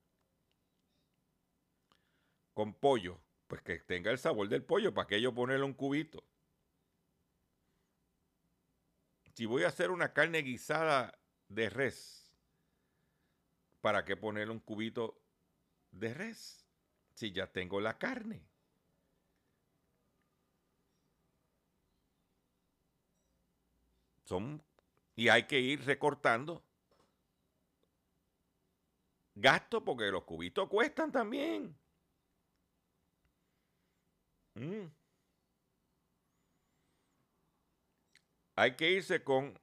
con 2.52 2.74
pollo, 2.74 3.18
pues 3.46 3.62
que 3.62 3.78
tenga 3.78 4.10
el 4.10 4.18
sabor 4.18 4.50
del 4.50 4.62
pollo, 4.62 4.92
¿para 4.92 5.06
que 5.06 5.22
yo 5.22 5.32
ponerle 5.32 5.64
un 5.64 5.72
cubito? 5.72 6.22
Si 9.32 9.46
voy 9.46 9.62
a 9.62 9.68
hacer 9.68 9.90
una 9.90 10.12
carne 10.12 10.42
guisada 10.42 11.18
de 11.48 11.70
res, 11.70 12.21
¿para 13.82 14.04
qué 14.06 14.16
ponerle 14.16 14.52
un 14.52 14.60
cubito 14.60 15.20
de 15.90 16.14
res? 16.14 16.66
Si 17.14 17.32
ya 17.32 17.46
tengo 17.52 17.80
la 17.80 17.98
carne. 17.98 18.48
Son 24.24 24.64
y 25.14 25.28
hay 25.28 25.46
que 25.46 25.60
ir 25.60 25.84
recortando 25.84 26.64
gasto 29.34 29.84
porque 29.84 30.10
los 30.10 30.24
cubitos 30.24 30.68
cuestan 30.68 31.12
también. 31.12 31.76
Mm. 34.54 34.86
Hay 38.56 38.76
que 38.76 38.90
irse 38.90 39.22
con 39.24 39.58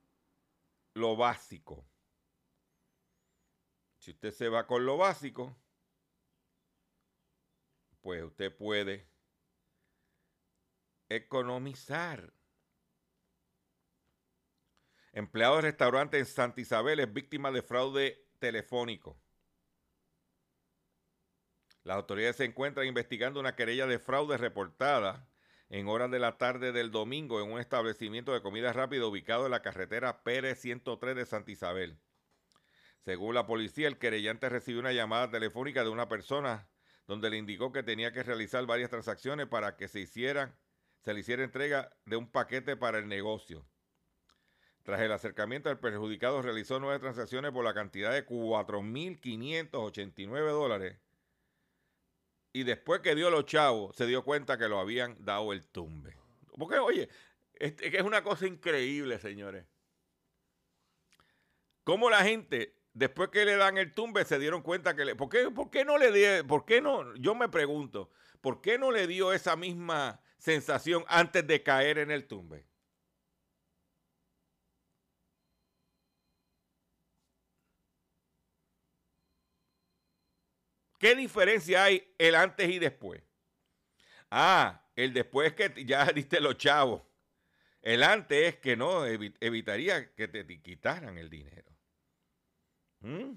lo 0.94 1.16
básico. 1.16 1.89
Si 4.00 4.12
usted 4.12 4.32
se 4.32 4.50
va 4.50 4.66
con 4.66 4.86
lo 4.86 4.98
básico, 4.98 5.56
pues 8.02 8.24
usted 8.24 8.56
puede 8.56 9.08
economizar. 11.10 12.34
Empleado 15.12 15.58
de 15.58 15.64
restaurante 15.64 16.18
en 16.18 16.26
Santa 16.26 16.62
Isabel 16.62 17.00
es 17.02 17.12
víctima 17.12 17.52
de 17.52 17.62
fraude 17.62 18.26
telefónico. 18.40 19.20
Las 21.84 21.98
autoridades 21.98 22.38
se 22.38 22.46
encuentran 22.46 22.88
investigando 22.88 23.40
una 23.40 23.56
querella 23.56 23.86
de 23.86 24.00
fraude 24.00 24.38
reportada 24.38 25.28
en 25.70 25.88
horas 25.88 26.10
de 26.10 26.20
la 26.20 26.38
tarde 26.38 26.72
del 26.72 26.92
domingo 26.92 27.42
en 27.42 27.52
un 27.52 27.60
establecimiento 27.60 28.32
de 28.32 28.42
comida 28.42 28.72
rápida 28.72 29.08
ubicado 29.08 29.46
en 29.46 29.52
la 29.52 29.62
carretera 29.62 30.24
Pérez 30.24 30.60
103 30.62 31.16
de 31.16 31.26
Santa 31.26 31.52
Isabel. 31.52 32.00
Según 33.06 33.36
la 33.36 33.48
policía, 33.48 33.88
el 33.88 33.98
querellante 33.98 34.50
recibió 34.50 34.80
una 34.80 34.92
llamada 34.92 35.32
telefónica 35.32 35.84
de 35.84 35.90
una 35.90 36.10
persona 36.10 36.68
donde 37.08 37.30
le 37.30 37.38
indicó 37.38 37.72
que 37.72 37.82
tenía 37.82 38.12
que 38.12 38.24
realizar 38.24 38.66
varias 38.66 38.90
transacciones 38.92 39.48
para 39.48 39.78
que 39.78 39.88
se 39.88 40.00
hicieran, 40.00 40.56
se 41.02 41.14
le 41.14 41.20
hiciera 41.22 41.44
entrega 41.44 41.96
de 42.06 42.18
un 42.18 42.30
paquete 42.30 42.76
para 42.78 43.00
el 43.00 43.08
negocio. 43.08 43.66
Tras 44.84 45.02
el 45.02 45.12
acercamiento, 45.12 45.72
el 45.72 45.80
perjudicado 45.80 46.42
realizó 46.42 46.80
nueve 46.80 47.00
transacciones 47.00 47.52
por 47.52 47.66
la 47.66 47.74
cantidad 47.74 48.12
de 48.12 48.26
4.589 48.26 50.52
dólares. 50.52 51.00
Y 52.54 52.64
después 52.64 53.02
que 53.02 53.16
dio 53.16 53.30
los 53.30 53.46
chavos, 53.46 53.96
se 53.96 54.08
dio 54.08 54.24
cuenta 54.24 54.58
que 54.58 54.68
lo 54.68 54.80
habían 54.80 55.24
dado 55.24 55.54
el 55.54 55.68
tumbe. 55.68 56.18
Porque, 56.58 56.80
oye, 56.80 57.08
es, 57.54 57.76
es 57.80 58.04
una 58.04 58.24
cosa 58.24 58.48
increíble, 58.48 59.20
señores. 59.20 59.68
Cómo 61.84 62.10
la 62.10 62.24
gente 62.24 62.79
después 63.00 63.30
que 63.30 63.46
le 63.46 63.56
dan 63.56 63.78
el 63.78 63.94
tumbe 63.94 64.26
se 64.26 64.38
dieron 64.38 64.62
cuenta 64.62 64.96
que 64.96 65.06
le, 65.06 65.16
¿por 65.16 65.30
qué, 65.30 65.86
no 65.86 65.98
le 65.98 66.12
dio, 66.12 66.82
no, 66.82 67.16
yo 67.16 67.34
me 67.34 67.48
pregunto, 67.48 68.12
¿por 68.42 68.62
qué 68.62 68.78
no 68.78 68.92
le 68.92 69.08
dio 69.08 69.32
esa 69.32 69.56
misma 69.56 70.22
sensación 70.38 71.06
antes 71.08 71.48
de 71.48 71.64
caer 71.64 71.98
en 71.98 72.12
el 72.12 72.28
tumbe? 72.28 72.66
¿Qué 81.00 81.16
diferencia 81.16 81.86
hay 81.86 82.14
el 82.18 82.36
antes 82.36 82.70
y 82.70 82.80
después? 82.80 83.24
Ah, 84.30 84.86
el 84.98 85.14
después 85.14 85.54
que 85.54 85.86
ya 85.86 86.06
diste 86.14 86.42
los 86.42 86.58
chavos. 86.58 87.04
El 87.82 88.04
antes 88.04 88.56
es 88.56 88.56
que 88.58 88.76
no 88.76 89.06
evitaría 89.06 90.14
que 90.14 90.28
te 90.28 90.46
quitaran 90.62 91.18
el 91.18 91.30
dinero. 91.30 91.69
¿Mm? 93.02 93.34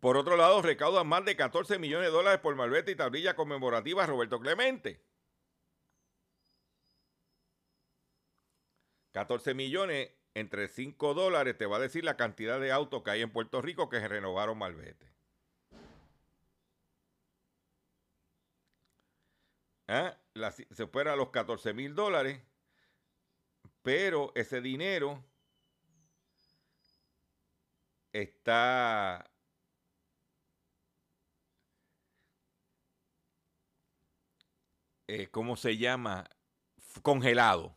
Por 0.00 0.16
otro 0.16 0.36
lado, 0.36 0.62
recaudan 0.62 1.08
más 1.08 1.24
de 1.24 1.36
14 1.36 1.78
millones 1.78 2.06
de 2.06 2.12
dólares 2.12 2.40
por 2.40 2.54
malvete 2.54 2.92
y 2.92 2.96
tablilla 2.96 3.34
conmemorativa 3.34 4.04
a 4.04 4.06
Roberto 4.06 4.38
Clemente. 4.38 5.02
14 9.12 9.54
millones 9.54 10.10
entre 10.34 10.68
5 10.68 11.14
dólares 11.14 11.58
te 11.58 11.66
va 11.66 11.78
a 11.78 11.80
decir 11.80 12.04
la 12.04 12.16
cantidad 12.16 12.60
de 12.60 12.70
autos 12.70 13.02
que 13.02 13.10
hay 13.10 13.22
en 13.22 13.32
Puerto 13.32 13.60
Rico 13.60 13.88
que 13.88 13.98
se 13.98 14.06
renovaron 14.06 14.58
malvete. 14.58 15.12
¿Ah? 19.88 20.16
se 20.70 20.86
fuera 20.86 21.14
a 21.14 21.16
los 21.16 21.30
14 21.30 21.72
mil 21.72 21.94
dólares, 21.94 22.40
pero 23.82 24.30
ese 24.36 24.60
dinero 24.60 25.24
está 28.12 29.30
eh, 35.06 35.28
¿cómo 35.30 35.56
se 35.56 35.76
llama? 35.76 36.28
Congelado. 37.02 37.76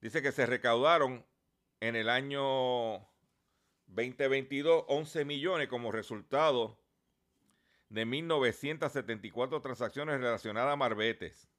Dice 0.00 0.20
que 0.20 0.32
se 0.32 0.44
recaudaron 0.46 1.24
en 1.80 1.96
el 1.96 2.08
año 2.10 3.08
2022 3.86 4.84
11 4.88 5.24
millones 5.24 5.68
como 5.68 5.92
resultado 5.92 6.78
de 7.88 8.06
1.974 8.06 9.62
transacciones 9.62 10.20
relacionadas 10.20 10.72
a 10.72 10.76
marbetes 10.76 11.53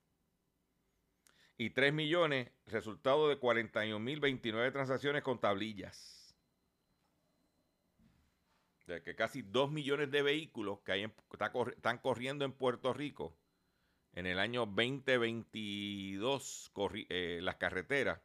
y 1.58 1.70
3 1.70 1.94
millones, 1.94 2.52
resultado 2.66 3.30
de 3.30 3.40
41.029 3.40 4.72
transacciones 4.72 5.22
con 5.24 5.40
tablillas. 5.40 6.36
De 8.88 9.02
que 9.02 9.16
casi 9.16 9.42
2 9.42 9.72
millones 9.72 10.12
de 10.12 10.22
vehículos 10.22 10.82
que 10.82 11.10
están 11.76 11.98
corriendo 12.00 12.44
en 12.46 12.52
Puerto 12.52 12.94
Rico 12.94 13.36
en 14.14 14.28
el 14.28 14.40
año 14.40 14.66
2022, 14.66 16.72
eh, 17.10 17.40
las 17.42 17.56
carreteras, 17.56 18.22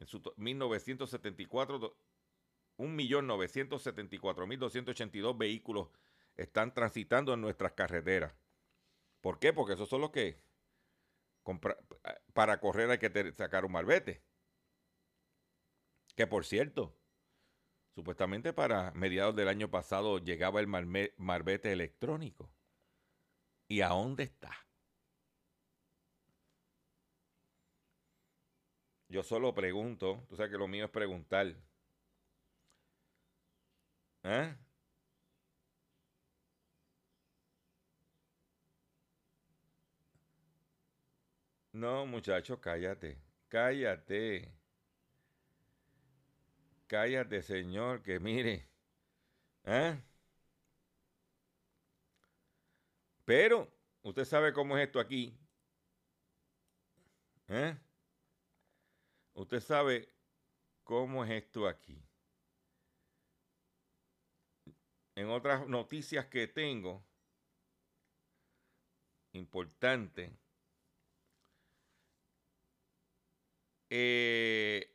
en 0.00 0.06
su 0.06 0.20
1974, 0.36 1.96
1.974.282 2.76 5.38
vehículos 5.38 5.88
están 6.36 6.74
transitando 6.74 7.32
en 7.32 7.40
nuestras 7.40 7.72
carreteras. 7.72 8.34
¿Por 9.20 9.38
qué? 9.38 9.52
Porque 9.52 9.74
esos 9.74 9.88
son 9.88 10.00
los 10.00 10.10
que 10.10 10.40
para 12.32 12.60
correr 12.60 12.90
hay 12.90 12.98
que 12.98 13.32
sacar 13.32 13.64
un 13.64 13.72
malvete. 13.72 14.22
Que 16.16 16.26
por 16.26 16.44
cierto, 16.44 16.96
supuestamente 17.94 18.52
para 18.52 18.92
mediados 18.92 19.36
del 19.36 19.48
año 19.48 19.70
pasado 19.70 20.18
llegaba 20.18 20.60
el 20.60 20.66
malvete 20.66 21.72
electrónico. 21.72 22.50
¿Y 23.68 23.80
a 23.80 23.88
dónde 23.88 24.24
está? 24.24 24.52
Yo 29.08 29.22
solo 29.22 29.54
pregunto, 29.54 30.24
tú 30.28 30.36
sabes 30.36 30.50
que 30.50 30.58
lo 30.58 30.68
mío 30.68 30.86
es 30.86 30.90
preguntar. 30.90 31.54
¿Eh? 34.24 34.56
No, 41.74 42.06
muchacho, 42.06 42.60
cállate. 42.60 43.20
Cállate. 43.48 44.54
Cállate, 46.86 47.42
señor, 47.42 48.00
que 48.00 48.20
mire. 48.20 48.68
¿eh? 49.64 50.00
Pero, 53.24 53.68
usted 54.02 54.24
sabe 54.24 54.52
cómo 54.52 54.78
es 54.78 54.86
esto 54.86 55.00
aquí. 55.00 55.36
¿Eh? 57.48 57.76
Usted 59.34 59.58
sabe 59.58 60.08
cómo 60.84 61.24
es 61.24 61.30
esto 61.32 61.66
aquí. 61.66 62.00
En 65.16 65.28
otras 65.28 65.66
noticias 65.66 66.26
que 66.26 66.46
tengo, 66.46 67.04
importante, 69.32 70.38
Eh, 73.90 74.90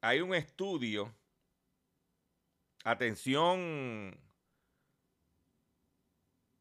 hay 0.00 0.20
un 0.20 0.34
estudio, 0.34 1.14
atención, 2.84 4.18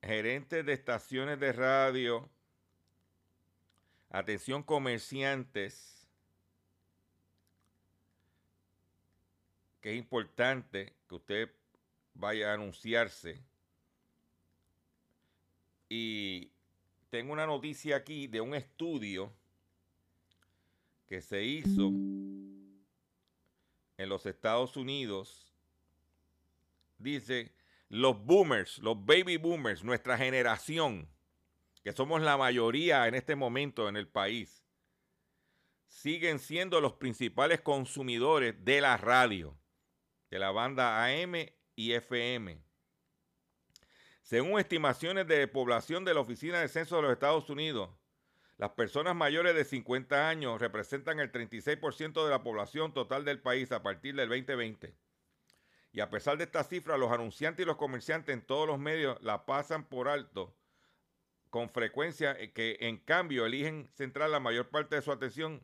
gerentes 0.01 0.65
de 0.65 0.73
estaciones 0.73 1.39
de 1.39 1.51
radio, 1.51 2.29
atención 4.09 4.63
comerciantes, 4.63 6.07
que 9.81 9.91
es 9.91 9.97
importante 9.97 10.93
que 11.07 11.15
usted 11.15 11.51
vaya 12.13 12.51
a 12.51 12.53
anunciarse. 12.53 13.41
Y 15.89 16.51
tengo 17.09 17.33
una 17.33 17.45
noticia 17.45 17.97
aquí 17.97 18.27
de 18.27 18.41
un 18.41 18.53
estudio 18.55 19.31
que 21.07 21.21
se 21.21 21.43
hizo 21.43 21.87
en 23.97 24.09
los 24.09 24.25
Estados 24.25 24.77
Unidos, 24.77 25.53
dice, 26.97 27.55
los 27.89 28.23
boomers, 28.23 28.79
los 28.79 29.03
baby 29.05 29.37
boomers, 29.37 29.83
nuestra 29.83 30.17
generación, 30.17 31.09
que 31.83 31.93
somos 31.93 32.21
la 32.21 32.37
mayoría 32.37 33.07
en 33.07 33.15
este 33.15 33.35
momento 33.35 33.87
en 33.87 33.95
el 33.95 34.07
país, 34.07 34.65
siguen 35.87 36.39
siendo 36.39 36.81
los 36.81 36.93
principales 36.93 37.61
consumidores 37.61 38.53
de 38.65 38.81
la 38.81 38.97
radio, 38.97 39.57
de 40.29 40.39
la 40.39 40.51
banda 40.51 41.05
AM 41.05 41.35
y 41.75 41.93
FM. 41.93 42.61
Según 44.21 44.59
estimaciones 44.59 45.25
de 45.27 45.47
población 45.47 46.03
de 46.03 46.13
la 46.13 46.19
Oficina 46.19 46.59
de 46.59 46.67
Censo 46.67 46.97
de 46.97 47.03
los 47.03 47.13
Estados 47.13 47.49
Unidos, 47.49 47.89
las 48.57 48.71
personas 48.71 49.15
mayores 49.15 49.53
de 49.55 49.63
50 49.63 50.29
años 50.29 50.59
representan 50.59 51.19
el 51.19 51.31
36% 51.31 52.23
de 52.23 52.29
la 52.29 52.41
población 52.41 52.93
total 52.93 53.23
del 53.23 53.39
país 53.39 53.71
a 53.71 53.83
partir 53.83 54.15
del 54.15 54.29
2020. 54.29 54.95
Y 55.91 55.99
a 55.99 56.09
pesar 56.09 56.37
de 56.37 56.45
esta 56.45 56.63
cifra, 56.63 56.97
los 56.97 57.11
anunciantes 57.11 57.63
y 57.63 57.67
los 57.67 57.77
comerciantes 57.77 58.33
en 58.33 58.41
todos 58.41 58.67
los 58.67 58.79
medios 58.79 59.21
la 59.21 59.45
pasan 59.45 59.85
por 59.85 60.07
alto 60.07 60.55
con 61.49 61.69
frecuencia, 61.69 62.33
eh, 62.39 62.51
que 62.51 62.77
en 62.81 62.97
cambio 62.97 63.45
eligen 63.45 63.87
centrar 63.95 64.29
la 64.29 64.39
mayor 64.39 64.69
parte 64.69 64.95
de 64.95 65.01
su 65.01 65.11
atención 65.11 65.63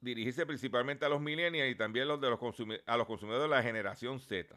dirigirse 0.00 0.44
principalmente 0.44 1.04
a 1.06 1.08
los 1.08 1.20
millennials 1.20 1.72
y 1.72 1.76
también 1.76 2.08
los 2.08 2.20
de 2.20 2.26
a 2.86 2.96
los 2.96 3.06
consumidores 3.06 3.42
de 3.42 3.56
la 3.56 3.62
generación 3.62 4.18
Z. 4.18 4.54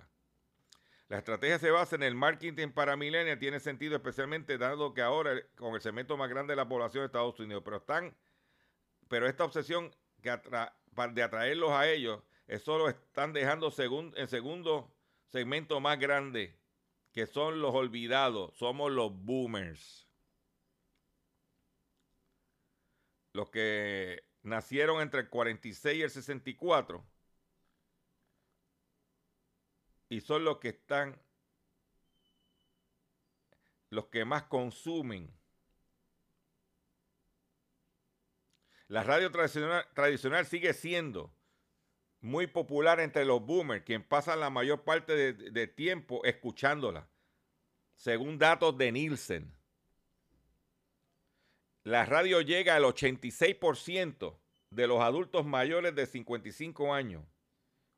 La 1.07 1.19
estrategia 1.19 1.59
se 1.59 1.69
basa 1.69 1.95
en 1.95 2.03
el 2.03 2.15
marketing 2.15 2.69
para 2.69 2.97
millennials, 2.97 3.39
tiene 3.39 3.59
sentido 3.59 3.95
especialmente 3.95 4.57
dado 4.57 4.93
que 4.93 5.03
ahora 5.03 5.39
con 5.55 5.75
el 5.75 5.81
segmento 5.81 6.17
más 6.17 6.29
grande 6.29 6.53
de 6.53 6.57
la 6.57 6.67
población 6.67 7.03
de 7.03 7.05
Estados 7.05 7.39
Unidos, 7.39 7.61
pero 7.63 7.77
están, 7.77 8.17
pero 9.07 9.27
esta 9.27 9.45
obsesión 9.45 9.95
de 10.21 11.23
atraerlos 11.23 11.71
a 11.71 11.87
ellos, 11.87 12.23
eso 12.47 12.79
lo 12.79 12.89
están 12.89 13.33
dejando 13.33 13.71
en 14.15 14.27
segundo 14.27 14.91
segmento 15.27 15.79
más 15.79 15.99
grande, 15.99 16.57
que 17.11 17.27
son 17.27 17.61
los 17.61 17.75
olvidados, 17.75 18.55
somos 18.57 18.91
los 18.91 19.13
boomers. 19.13 20.07
Los 23.33 23.51
que 23.51 24.23
nacieron 24.41 25.01
entre 25.01 25.21
el 25.21 25.29
46 25.29 25.97
y 25.97 26.01
el 26.01 26.09
64 26.09 27.05
y 30.09 30.21
son 30.21 30.43
los 30.43 30.57
que 30.59 30.69
están 30.69 31.19
los 33.89 34.07
que 34.07 34.25
más 34.25 34.43
consumen. 34.43 35.33
La 38.87 39.03
radio 39.03 39.31
tradicional, 39.31 39.87
tradicional 39.93 40.45
sigue 40.45 40.73
siendo 40.73 41.33
muy 42.19 42.47
popular 42.47 42.99
entre 42.99 43.25
los 43.25 43.45
boomers, 43.45 43.83
quien 43.83 44.03
pasan 44.03 44.39
la 44.39 44.49
mayor 44.49 44.83
parte 44.83 45.15
de, 45.15 45.33
de 45.33 45.67
tiempo 45.67 46.23
escuchándola, 46.25 47.07
según 47.95 48.37
datos 48.37 48.77
de 48.77 48.91
Nielsen 48.91 49.55
la 51.85 52.03
radio 52.03 52.41
llega 52.41 52.75
al 52.75 52.83
86% 52.83 54.39
de 54.71 54.87
los 54.87 55.01
adultos 55.01 55.45
mayores 55.45 55.93
de 55.93 56.07
55 56.07 56.91
años 56.91 57.23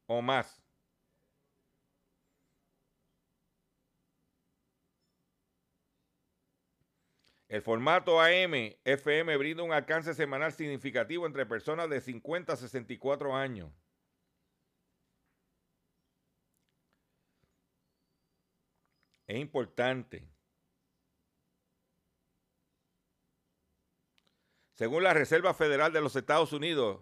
o 0.07 0.21
más. 0.21 0.61
El 7.49 7.61
formato 7.61 8.19
AM, 8.19 8.75
FM 8.83 9.37
brinda 9.37 9.63
un 9.63 9.71
alcance 9.71 10.13
semanal 10.13 10.51
significativo 10.53 11.25
entre 11.25 11.45
personas 11.45 11.89
de 11.89 12.01
50 12.01 12.53
a 12.53 12.55
64 12.57 13.35
años. 13.35 13.71
Es 19.27 19.37
importante 19.37 20.27
Según 24.77 25.01
la 25.01 25.15
Reserva 25.15 25.55
Federal 25.55 25.91
de 25.91 26.01
los 26.01 26.15
Estados 26.15 26.53
Unidos, 26.53 26.99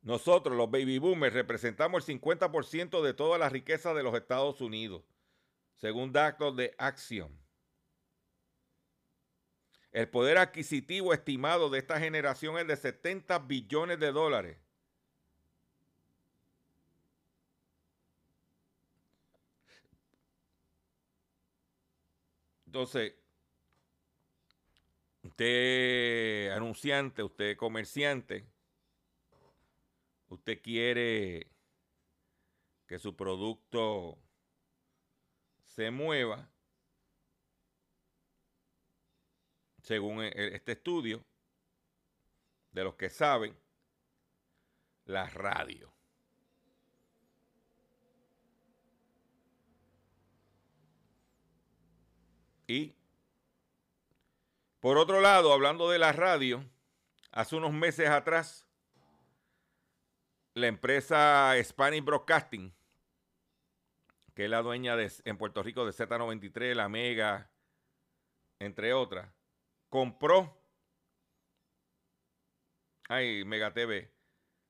nosotros, 0.00 0.56
los 0.56 0.70
baby 0.70 0.98
boomers, 0.98 1.34
representamos 1.34 2.08
el 2.08 2.18
50% 2.18 3.02
de 3.02 3.12
toda 3.12 3.36
la 3.36 3.50
riqueza 3.50 3.92
de 3.92 4.02
los 4.02 4.14
Estados 4.14 4.62
Unidos, 4.62 5.02
según 5.76 6.10
datos 6.10 6.56
de 6.56 6.74
Action. 6.78 7.38
El 9.92 10.08
poder 10.08 10.38
adquisitivo 10.38 11.12
estimado 11.12 11.68
de 11.68 11.78
esta 11.78 12.00
generación 12.00 12.58
es 12.58 12.66
de 12.66 12.76
70 12.76 13.38
billones 13.40 14.00
de 14.00 14.10
dólares. 14.10 14.56
Entonces, 22.64 23.12
usted 25.22 26.50
anunciante, 26.52 27.22
usted 27.22 27.54
comerciante, 27.58 28.46
usted 30.28 30.62
quiere 30.62 31.50
que 32.86 32.98
su 32.98 33.14
producto 33.14 34.18
se 35.64 35.90
mueva, 35.90 36.51
según 39.82 40.22
e, 40.22 40.28
e, 40.28 40.56
este 40.56 40.72
estudio, 40.72 41.24
de 42.72 42.84
los 42.84 42.94
que 42.94 43.10
saben, 43.10 43.56
la 45.04 45.28
radio. 45.28 45.92
Y 52.66 52.96
por 54.80 54.98
otro 54.98 55.20
lado, 55.20 55.52
hablando 55.52 55.90
de 55.90 55.98
la 55.98 56.12
radio, 56.12 56.64
hace 57.30 57.56
unos 57.56 57.72
meses 57.72 58.08
atrás, 58.08 58.66
la 60.54 60.66
empresa 60.66 61.54
Spanish 61.62 62.04
Broadcasting, 62.04 62.74
que 64.34 64.44
es 64.44 64.50
la 64.50 64.62
dueña 64.62 64.96
de, 64.96 65.12
en 65.24 65.36
Puerto 65.36 65.62
Rico 65.62 65.84
de 65.84 65.92
Z93, 65.92 66.74
La 66.74 66.88
Mega, 66.88 67.50
entre 68.58 68.92
otras, 68.94 69.28
compró, 69.92 70.58
ay, 73.10 73.44
Mega 73.44 73.74
TV, 73.74 74.10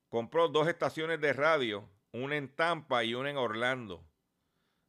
compró 0.08 0.48
dos 0.48 0.66
estaciones 0.66 1.20
de 1.20 1.32
radio, 1.32 1.88
una 2.10 2.36
en 2.36 2.52
Tampa 2.52 3.04
y 3.04 3.14
una 3.14 3.30
en 3.30 3.36
Orlando. 3.36 4.04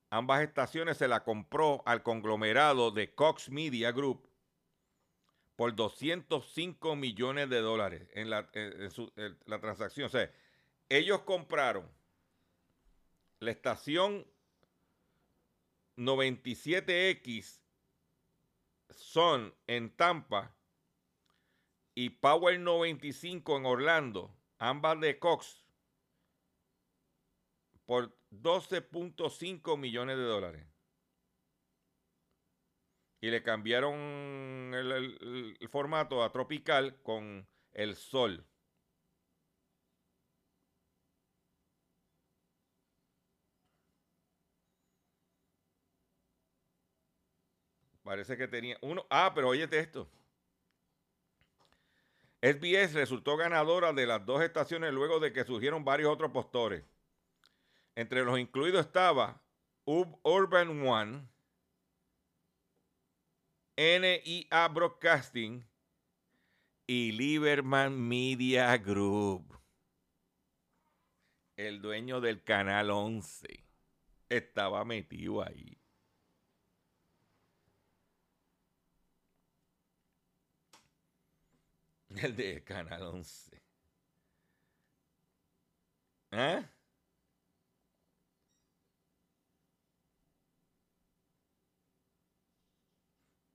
Ambas 0.09 0.41
estaciones 0.41 0.97
se 0.97 1.07
la 1.07 1.23
compró 1.23 1.83
al 1.85 2.01
conglomerado 2.01 2.89
de 2.89 3.13
Cox 3.13 3.51
Media 3.51 3.91
Group 3.91 4.27
por 5.55 5.75
205 5.75 6.95
millones 6.95 7.47
de 7.51 7.59
dólares 7.59 8.09
en 8.15 8.31
la, 8.31 8.49
la 9.45 9.59
transacción. 9.59 10.07
O 10.07 10.09
sea, 10.09 10.33
ellos 10.89 11.21
compraron 11.21 11.87
la 13.37 13.51
estación 13.51 14.25
97X 15.95 17.62
Son 18.95 19.53
en 19.67 19.95
Tampa 19.95 20.55
y 21.95 22.09
Power 22.09 22.59
95 22.59 23.57
en 23.57 23.65
Orlando, 23.65 24.35
ambas 24.57 24.99
de 24.99 25.19
Cox, 25.19 25.65
por 27.85 28.17
12.5 28.31 29.77
millones 29.77 30.17
de 30.17 30.23
dólares 30.23 30.73
y 33.23 33.31
le 33.31 33.41
cambiaron 33.41 33.95
el, 34.73 35.57
formato 35.71 36.23
a 36.23 36.33
tropical 36.33 37.01
con 37.03 37.47
el 37.71 37.95
sol. 37.95 38.45
Parece 48.13 48.37
que 48.37 48.47
tenía 48.47 48.77
uno. 48.81 49.07
Ah, 49.09 49.31
pero 49.33 49.49
óyete 49.49 49.79
esto. 49.79 50.07
SBS 52.43 52.93
resultó 52.93 53.35
ganadora 53.37 53.91
de 53.91 54.05
las 54.05 54.23
dos 54.23 54.43
estaciones 54.43 54.93
luego 54.93 55.19
de 55.19 55.33
que 55.33 55.43
surgieron 55.43 55.83
varios 55.83 56.13
otros 56.13 56.31
postores. 56.31 56.83
Entre 57.95 58.23
los 58.23 58.37
incluidos 58.37 58.85
estaba 58.85 59.41
Urban 59.85 60.87
One, 60.87 61.27
NIA 63.77 64.67
Broadcasting 64.67 65.67
y 66.85 67.13
Lieberman 67.13 67.99
Media 67.99 68.77
Group. 68.77 69.59
El 71.55 71.81
dueño 71.81 72.21
del 72.21 72.43
canal 72.43 72.91
11 72.91 73.65
estaba 74.29 74.85
metido 74.85 75.41
ahí. 75.41 75.82
El 82.21 82.35
de 82.35 82.63
Canal 82.63 83.01
11. 83.03 83.61
¿Eh? 86.31 86.63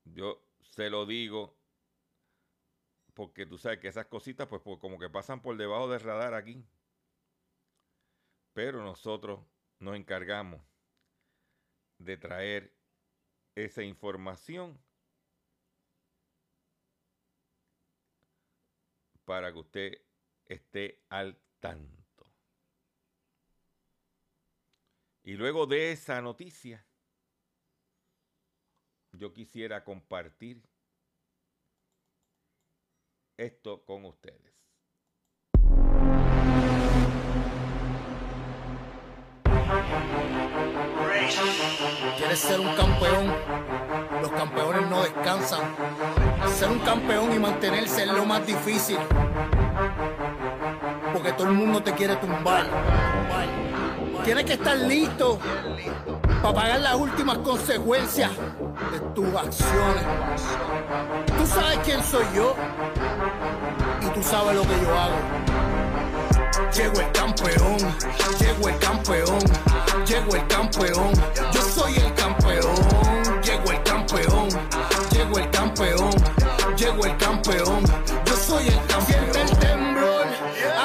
Yo 0.05 0.43
se 0.61 0.91
lo 0.91 1.07
digo 1.07 1.57
porque 3.15 3.47
tú 3.47 3.59
sabes 3.59 3.79
que 3.81 3.89
esas 3.89 4.07
cositas 4.07 4.47
pues, 4.49 4.63
pues, 4.63 4.79
como 4.81 4.99
que 4.99 5.11
pasan 5.11 5.43
por 5.43 5.57
debajo 5.57 5.89
del 5.89 6.01
radar 6.01 6.35
aquí. 6.35 6.65
Pero 8.53 8.83
nosotros 8.83 9.41
nos 9.79 9.97
encargamos 9.97 10.61
de 11.99 12.17
traer 12.17 12.77
esa 13.55 13.83
información 13.83 14.88
para 19.29 19.53
que 19.53 19.59
usted 19.59 19.93
esté 20.47 21.05
al 21.11 21.39
tanto. 21.61 22.33
Y 25.23 25.35
luego 25.35 25.67
de 25.67 25.93
esa 25.93 26.23
noticia, 26.23 26.87
yo 29.13 29.35
quisiera 29.35 29.85
compartir 29.85 30.63
esto 33.37 33.85
con 33.85 34.07
ustedes. 34.07 34.55
¿Quieres 42.17 42.39
ser 42.39 42.61
un 42.61 42.75
campeón? 42.75 43.27
Los 44.23 44.31
campeones 44.31 44.89
no 44.89 45.03
descansan. 45.03 46.38
Ser 46.57 46.71
un 46.71 46.79
campeón 46.81 47.33
y 47.33 47.39
mantenerse 47.39 48.03
es 48.03 48.13
lo 48.13 48.25
más 48.25 48.45
difícil. 48.47 48.99
Porque 51.13 51.33
todo 51.33 51.49
el 51.49 51.55
mundo 51.55 51.83
te 51.83 51.93
quiere 51.93 52.17
tumbar. 52.17 52.67
Tienes 54.25 54.45
que 54.45 54.55
estar 54.55 54.77
listo 54.77 55.39
para 56.43 56.55
pagar 56.55 56.81
las 56.81 56.95
últimas 56.97 57.39
consecuencias 57.39 58.31
de 58.93 59.01
tus 59.15 59.27
acciones. 59.35 60.05
Tú 61.39 61.47
sabes 61.47 61.79
quién 61.85 62.03
soy 62.03 62.25
yo 62.35 62.55
y 64.03 64.07
tú 64.15 64.23
sabes 64.23 64.55
lo 64.55 64.63
que 64.63 64.81
yo 64.83 64.99
hago. 64.99 65.17
Llego 66.75 67.01
el 67.01 67.13
campeón, 67.13 67.77
llego 68.39 68.69
el 68.69 68.79
campeón, 68.79 69.39
llego 70.07 70.37
el 70.37 70.47
campeón, 70.47 71.13
yo 71.53 71.63
soy 71.63 71.97
el 71.97 72.15
campeón, 72.15 72.75
llego 73.43 73.73
el 73.73 73.83
campeón, 73.83 74.49
llego 75.11 75.39
el 75.39 75.51
campeón, 75.51 76.11
llego 76.79 77.05
el 77.05 77.17
campeón, 77.17 77.85
yo 78.25 78.37
soy 78.37 78.69
el 78.69 78.87
campeón. 78.87 79.07
Siente 79.09 79.43
el 79.43 79.59
temblor, 79.59 80.27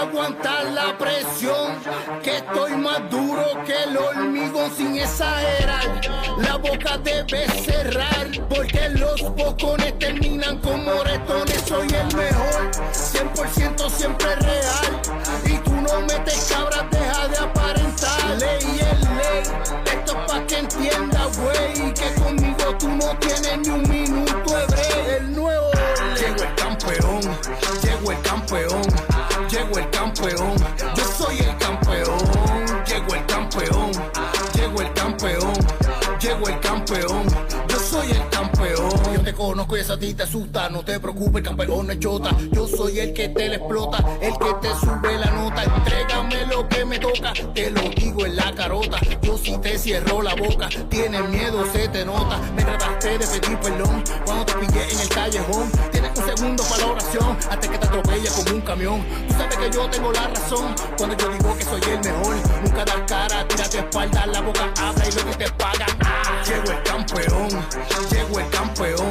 aguantar 0.01 0.65
la 0.71 0.97
presión, 0.97 1.77
que 2.23 2.37
estoy 2.37 2.71
más 2.77 3.09
duro 3.11 3.45
que 3.65 3.83
el 3.83 3.97
hormigón 3.97 4.71
sin 4.75 4.97
exagerar. 4.97 6.01
La 6.37 6.57
boca 6.57 6.97
debe 6.97 7.47
cerrar, 7.61 8.27
porque 8.49 8.89
los 8.89 9.21
bocones 9.35 9.97
terminan 9.99 10.57
como 10.59 10.77
moretones. 10.77 11.61
Soy 11.67 11.87
el 11.87 12.15
mejor, 12.15 12.71
100% 12.91 13.89
siempre 13.89 14.35
real. 14.37 15.01
Y 15.45 15.57
tú 15.57 15.73
no 15.73 16.01
metes 16.01 16.51
cabras, 16.51 16.85
deja 16.89 17.27
de 17.27 17.37
aparentar. 17.37 18.37
Ley 18.39 18.79
es 18.79 18.99
ley, 19.09 19.43
esto 19.93 20.17
es 20.19 20.31
pa' 20.31 20.45
que 20.47 20.57
entienda, 20.57 21.27
güey. 21.37 21.93
Que 21.93 22.13
conmigo 22.21 22.77
tú 22.79 22.89
no 22.89 23.15
tienes 23.19 23.59
ni 23.59 23.69
un 23.69 23.83
llego 28.03 28.11
el 28.11 28.21
campeón, 28.21 28.81
llego 29.49 29.77
el 29.77 29.89
campeón. 29.89 30.55
Yo 30.95 31.03
soy 31.17 31.37
el 31.37 31.57
campeón, 31.57 32.19
llego 32.85 33.15
el 33.15 33.25
campeón, 33.25 33.91
llego 34.53 34.81
el 34.81 34.93
campeón, 34.93 35.53
llego 36.19 36.47
el 36.49 36.59
campeón. 36.59 37.25
Yo 37.69 37.79
soy 37.79 38.11
el 38.11 38.29
campeón. 38.29 38.91
Yo 39.13 39.21
te 39.21 39.33
conozco 39.33 39.77
y 39.77 39.79
esa 39.79 39.97
ti 39.97 40.13
te 40.13 40.23
asusta. 40.23 40.69
No 40.69 40.83
te 40.83 40.99
preocupes, 40.99 41.43
campeón 41.43 41.91
es 41.91 41.99
chota. 41.99 42.35
Yo 42.51 42.67
soy 42.67 42.99
el 42.99 43.13
que 43.13 43.29
te 43.29 43.47
le 43.47 43.55
explota, 43.55 44.03
el 44.21 44.33
que 44.33 44.53
te 44.61 44.75
sube 44.75 45.17
la 45.17 45.31
nota. 45.31 45.63
Entrégame 45.63 46.45
lo 46.47 46.67
que 46.67 46.85
me 46.85 46.99
toca, 46.99 47.31
te 47.53 47.71
lo 47.71 47.81
digo 47.81 48.25
en 48.25 48.35
la 48.35 48.53
carota. 48.53 48.99
Si 49.43 49.57
te 49.57 49.77
cierro 49.77 50.21
la 50.21 50.35
boca, 50.35 50.69
tienes 50.89 51.27
miedo, 51.27 51.65
se 51.73 51.89
te 51.89 52.05
nota. 52.05 52.39
Me 52.55 52.63
trataste 52.63 53.17
de 53.17 53.27
pedir 53.27 53.59
perdón 53.59 54.01
cuando 54.25 54.45
te 54.45 54.53
pillé 54.53 54.89
en 54.89 54.99
el 55.01 55.09
callejón. 55.09 55.69
Tienes 55.91 56.17
un 56.17 56.25
segundo 56.25 56.63
para 56.63 56.85
la 56.85 56.91
oración, 56.93 57.37
hasta 57.49 57.69
que 57.69 57.77
te 57.77 57.85
atropella 57.85 58.31
como 58.31 58.55
un 58.55 58.61
camión. 58.61 59.05
Tú 59.27 59.33
sabes 59.33 59.57
que 59.57 59.69
yo 59.69 59.89
tengo 59.89 60.13
la 60.13 60.29
razón 60.29 60.73
cuando 60.97 61.17
yo 61.17 61.29
digo 61.29 61.57
que 61.57 61.65
soy 61.65 61.81
el 61.91 61.99
mejor. 61.99 62.35
Nunca 62.63 62.85
das 62.85 63.01
cara, 63.05 63.45
tírate 63.49 63.79
espalda, 63.79 64.25
la 64.27 64.39
boca 64.39 64.71
habla 64.77 65.05
y 65.09 65.11
lo 65.11 65.25
que 65.25 65.35
te 65.35 65.51
paga. 65.51 65.87
Ah, 66.05 66.41
Llego 66.47 66.71
el 66.71 66.83
campeón, 66.83 67.49
llego 68.11 68.39
el 68.39 68.49
campeón, 68.49 69.09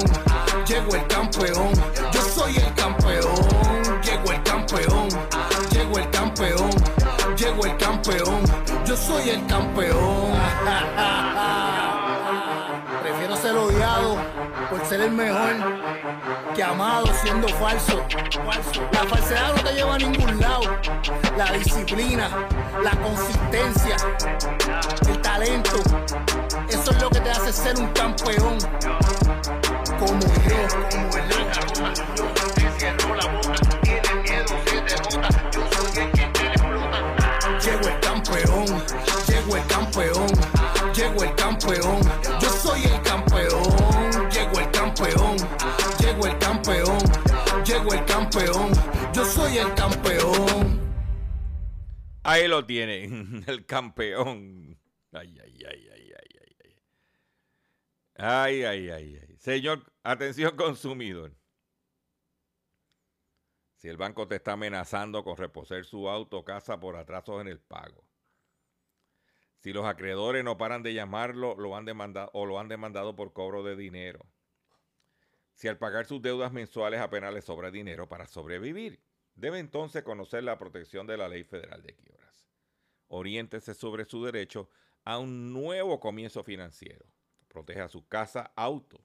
llego 0.66 0.94
el 0.94 1.06
campeón. 1.08 1.71
Soy 9.22 9.30
el 9.30 9.46
campeón. 9.46 10.32
Prefiero 13.02 13.36
ser 13.36 13.56
odiado 13.56 14.16
por 14.70 14.84
ser 14.86 15.00
el 15.02 15.10
mejor 15.12 15.54
que 16.54 16.62
amado 16.62 17.06
siendo 17.22 17.48
falso. 17.48 18.02
La 18.92 19.04
falsedad 19.04 19.54
no 19.56 19.62
te 19.62 19.74
lleva 19.74 19.94
a 19.94 19.98
ningún 19.98 20.40
lado. 20.40 20.62
La 21.36 21.52
disciplina, 21.52 22.28
la 22.82 22.90
consistencia, 22.90 23.96
el 25.08 25.20
talento, 25.20 25.76
eso 26.68 26.90
es 26.90 27.02
lo 27.02 27.10
que 27.10 27.20
te 27.20 27.30
hace 27.30 27.52
ser 27.52 27.78
un 27.78 27.88
campeón. 27.88 28.58
Como 29.98 30.20
yo, 30.20 30.66
como 30.90 31.16
el 31.16 31.32
cierro 32.78 33.14
la 33.14 33.26
boca, 33.26 33.71
llego 41.02 41.24
el 41.24 41.34
campeón, 41.34 42.00
yo 42.40 42.48
soy 42.48 42.84
el 42.84 43.02
campeón, 43.02 44.30
llego 44.30 44.60
el 44.60 44.70
campeón, 44.70 45.36
llego 45.98 46.26
el 46.26 46.38
campeón, 46.38 46.98
llego 47.64 47.92
el 47.92 48.04
campeón, 48.04 48.72
yo 49.12 49.24
soy 49.24 49.58
el 49.58 49.74
campeón. 49.74 50.80
Ahí 52.22 52.46
lo 52.46 52.64
tienen, 52.64 53.44
el 53.48 53.66
campeón. 53.66 54.78
Ay, 55.12 55.38
ay, 55.42 55.58
ay, 55.68 55.88
ay, 55.92 56.12
ay, 56.20 56.36
ay, 56.40 56.56
ay. 56.64 56.76
Ay, 58.16 58.64
ay, 58.64 58.90
ay, 58.90 59.20
ay. 59.28 59.36
Señor, 59.38 59.82
atención 60.04 60.56
consumidor. 60.56 61.34
Si 63.74 63.88
el 63.88 63.96
banco 63.96 64.28
te 64.28 64.36
está 64.36 64.52
amenazando 64.52 65.24
con 65.24 65.36
reposer 65.36 65.84
su 65.84 66.08
auto 66.08 66.38
o 66.38 66.44
casa 66.44 66.78
por 66.78 66.94
atrasos 66.94 67.40
en 67.40 67.48
el 67.48 67.58
pago. 67.58 68.04
Si 69.62 69.72
los 69.72 69.86
acreedores 69.86 70.42
no 70.42 70.58
paran 70.58 70.82
de 70.82 70.92
llamarlo 70.92 71.54
lo 71.54 71.76
han 71.76 71.84
demandado, 71.84 72.30
o 72.34 72.46
lo 72.46 72.58
han 72.58 72.66
demandado 72.66 73.14
por 73.14 73.32
cobro 73.32 73.62
de 73.62 73.76
dinero. 73.76 74.26
Si 75.54 75.68
al 75.68 75.78
pagar 75.78 76.04
sus 76.04 76.20
deudas 76.20 76.52
mensuales 76.52 76.98
apenas 76.98 77.32
le 77.32 77.42
sobra 77.42 77.70
dinero 77.70 78.08
para 78.08 78.26
sobrevivir. 78.26 79.00
Debe 79.36 79.60
entonces 79.60 80.02
conocer 80.02 80.42
la 80.42 80.58
protección 80.58 81.06
de 81.06 81.16
la 81.16 81.28
Ley 81.28 81.44
Federal 81.44 81.80
de 81.80 81.94
Quiebras. 81.94 82.50
Oriéntese 83.06 83.72
sobre 83.72 84.04
su 84.04 84.24
derecho 84.24 84.68
a 85.04 85.18
un 85.18 85.52
nuevo 85.52 86.00
comienzo 86.00 86.42
financiero. 86.42 87.06
Proteja 87.46 87.88
su 87.88 88.08
casa, 88.08 88.52
auto 88.56 89.00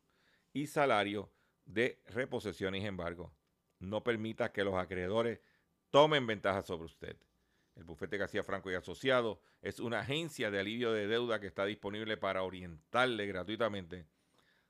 y 0.54 0.66
salario 0.66 1.32
de 1.66 2.02
reposición 2.08 2.74
y 2.74 2.84
embargo. 2.84 3.32
No 3.78 4.04
permita 4.04 4.52
que 4.52 4.64
los 4.64 4.74
acreedores 4.74 5.40
tomen 5.92 6.26
ventaja 6.26 6.64
sobre 6.64 6.86
usted. 6.86 7.16
El 7.78 7.84
bufete 7.84 8.18
García 8.18 8.44
Franco 8.44 8.72
y 8.72 8.76
Asociado 8.76 9.40
es 9.62 9.80
una 9.80 10.00
agencia 10.00 10.50
de 10.50 10.60
alivio 10.60 10.92
de 10.92 11.06
deuda 11.06 11.40
que 11.40 11.46
está 11.46 11.64
disponible 11.64 12.18
para 12.18 12.42
orientarle 12.42 13.28
gratuitamente 13.28 14.08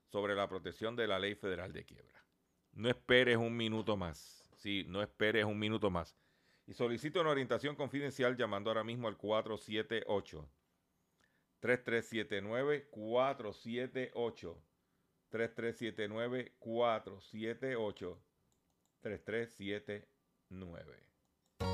sobre 0.04 0.34
la 0.34 0.46
protección 0.46 0.94
de 0.94 1.06
la 1.06 1.18
ley 1.18 1.34
federal 1.34 1.72
de 1.72 1.86
quiebra. 1.86 2.22
No 2.72 2.90
esperes 2.90 3.38
un 3.38 3.56
minuto 3.56 3.96
más. 3.96 4.52
Sí, 4.56 4.84
no 4.86 5.02
esperes 5.02 5.46
un 5.46 5.58
minuto 5.58 5.90
más. 5.90 6.18
Y 6.66 6.74
solicito 6.74 7.22
una 7.22 7.30
orientación 7.30 7.76
confidencial 7.76 8.36
llamando 8.36 8.68
ahora 8.68 8.84
mismo 8.84 9.08
al 9.08 9.16
478 9.16 10.46
3379 11.60 12.88
478 12.90 14.62
3379 15.30 16.56
478 16.58 18.22
3379 19.00 21.07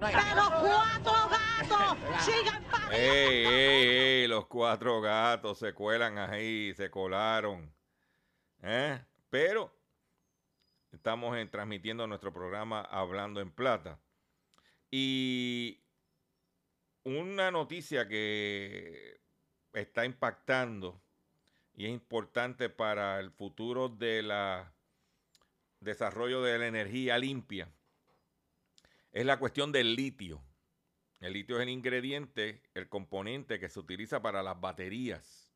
¡Pero 0.00 0.42
cuatro 0.60 1.12
gatos! 1.28 1.98
¡Sigan 2.24 2.64
para 2.64 2.96
¡Ey, 2.96 3.46
ey, 3.46 3.88
ey! 4.22 4.26
Los 4.28 4.46
cuatro 4.46 5.00
gatos 5.00 5.58
se 5.58 5.74
cuelan 5.74 6.18
ahí, 6.18 6.72
se 6.74 6.90
colaron. 6.90 7.72
¿Eh? 8.62 8.98
Pero 9.28 9.72
estamos 10.90 11.36
en- 11.36 11.50
transmitiendo 11.50 12.06
nuestro 12.06 12.32
programa 12.32 12.80
Hablando 12.80 13.40
en 13.40 13.50
Plata. 13.50 14.00
Y 14.90 15.82
una 17.04 17.50
noticia 17.50 18.08
que 18.08 19.20
está 19.72 20.04
impactando 20.04 21.00
y 21.74 21.84
es 21.86 21.92
importante 21.92 22.68
para 22.68 23.20
el 23.20 23.30
futuro 23.30 23.88
de 23.88 24.22
la 24.22 24.74
desarrollo 25.78 26.42
de 26.42 26.58
la 26.58 26.66
energía 26.66 27.16
limpia 27.18 27.72
es 29.12 29.26
la 29.26 29.38
cuestión 29.38 29.72
del 29.72 29.94
litio. 29.94 30.42
El 31.20 31.34
litio 31.34 31.56
es 31.56 31.62
el 31.62 31.68
ingrediente, 31.68 32.62
el 32.74 32.88
componente 32.88 33.60
que 33.60 33.68
se 33.68 33.80
utiliza 33.80 34.22
para 34.22 34.42
las 34.42 34.60
baterías. 34.60 35.48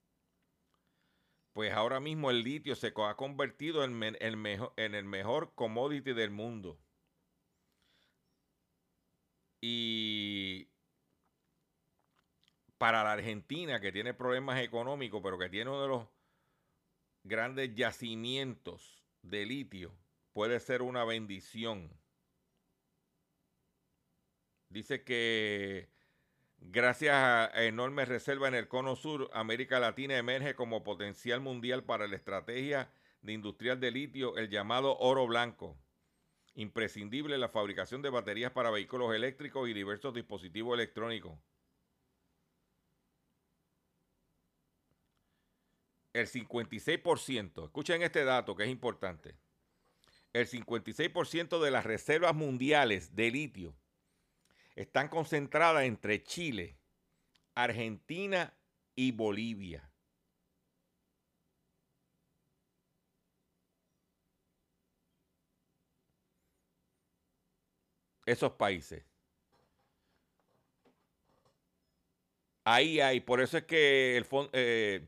pues 1.53 1.73
ahora 1.73 2.01
mismo 2.01 2.31
el 2.31 2.43
litio 2.43 2.75
se 2.75 2.93
ha 2.97 3.15
convertido 3.17 3.85
en, 3.85 4.03
el 4.21 4.37
mejor, 4.37 4.73
en 4.77 4.95
el 4.95 5.05
mejor 5.05 5.55
commodity 5.55 6.13
del 6.13 6.31
mundo. 6.31 6.79
Y 9.61 10.69
para 12.77 13.05
la 13.05 13.13
Argentina, 13.13 13.81
que 13.81 13.93
tiene 13.93 14.15
problemas 14.15 14.61
económicos, 14.61 15.23
pero 15.23 15.39
que 15.39 15.49
tiene 15.49 15.71
uno 15.71 15.81
de 15.83 15.89
los 15.89 16.09
grandes 17.23 17.75
yacimientos 17.75 19.03
de 19.23 19.47
litio, 19.47 19.93
puede 20.33 20.61
ser 20.61 20.83
una 20.83 21.05
bendición. 21.05 21.91
Dice 24.75 25.05
que 25.05 25.89
Gracias 26.67 27.15
a 27.15 27.65
enormes 27.65 28.09
reservas 28.09 28.49
en 28.49 28.55
el 28.55 28.69
cono 28.69 28.97
sur, 28.97 29.31
América 29.35 29.79
Latina 29.79 30.17
emerge 30.17 30.55
como 30.55 30.83
potencial 30.83 31.41
mundial 31.41 31.85
para 31.85 32.09
la 32.09 32.17
estrategia 32.17 32.91
de 33.21 33.35
industrial 33.35 33.79
de 33.81 33.91
litio, 33.91 34.37
el 34.39 34.49
llamado 34.49 34.97
oro 34.99 35.27
blanco, 35.27 35.77
imprescindible 36.55 37.37
la 37.37 37.51
fabricación 37.51 38.01
de 38.01 38.09
baterías 38.09 38.51
para 38.51 38.71
vehículos 38.71 39.15
eléctricos 39.15 39.69
y 39.69 39.75
diversos 39.75 40.15
dispositivos 40.15 40.75
electrónicos. 40.75 41.39
El 46.15 46.27
56%, 46.27 47.65
escuchen 47.67 48.03
este 48.03 48.25
dato 48.25 48.57
que 48.57 48.65
es 48.65 48.71
importante, 48.71 49.37
el 50.33 50.49
56% 50.49 51.63
de 51.63 51.71
las 51.71 51.85
reservas 51.85 52.35
mundiales 52.35 53.15
de 53.15 53.31
litio 53.31 53.77
están 54.75 55.09
concentradas 55.09 55.85
entre 55.85 56.23
Chile, 56.23 56.77
Argentina 57.55 58.53
y 58.95 59.13
Bolivia. 59.13 59.91
Esos 68.27 68.53
países. 68.53 69.05
Ahí 72.65 73.01
hay, 73.01 73.21
por 73.21 73.43
eso 73.43 73.59
es 73.59 73.65
que 73.65 74.25
eh, 74.53 75.07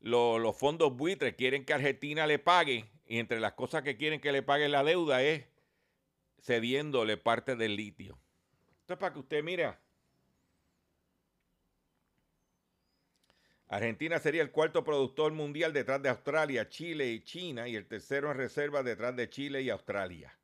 los 0.00 0.56
fondos 0.56 0.96
buitres 0.96 1.36
quieren 1.36 1.64
que 1.64 1.72
Argentina 1.72 2.26
le 2.26 2.40
pague 2.40 2.90
y 3.06 3.20
entre 3.20 3.38
las 3.38 3.52
cosas 3.52 3.82
que 3.82 3.96
quieren 3.96 4.20
que 4.20 4.32
le 4.32 4.42
pague 4.42 4.68
la 4.68 4.82
deuda 4.82 5.22
es 5.22 5.46
cediéndole 6.40 7.16
parte 7.16 7.54
del 7.54 7.76
litio. 7.76 8.18
Esto 8.86 8.94
es 8.94 9.00
para 9.00 9.12
que 9.12 9.18
usted 9.18 9.42
mire. 9.42 9.76
Argentina 13.66 14.20
sería 14.20 14.42
el 14.42 14.52
cuarto 14.52 14.84
productor 14.84 15.32
mundial 15.32 15.72
detrás 15.72 16.00
de 16.00 16.08
Australia, 16.08 16.68
Chile 16.68 17.08
y 17.08 17.24
China 17.24 17.66
y 17.66 17.74
el 17.74 17.88
tercero 17.88 18.30
en 18.30 18.36
reserva 18.36 18.84
detrás 18.84 19.16
de 19.16 19.28
Chile 19.28 19.60
y 19.60 19.70
Australia. 19.70 20.38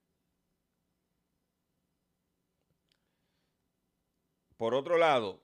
Por 4.56 4.74
otro 4.74 4.98
lado, 4.98 5.40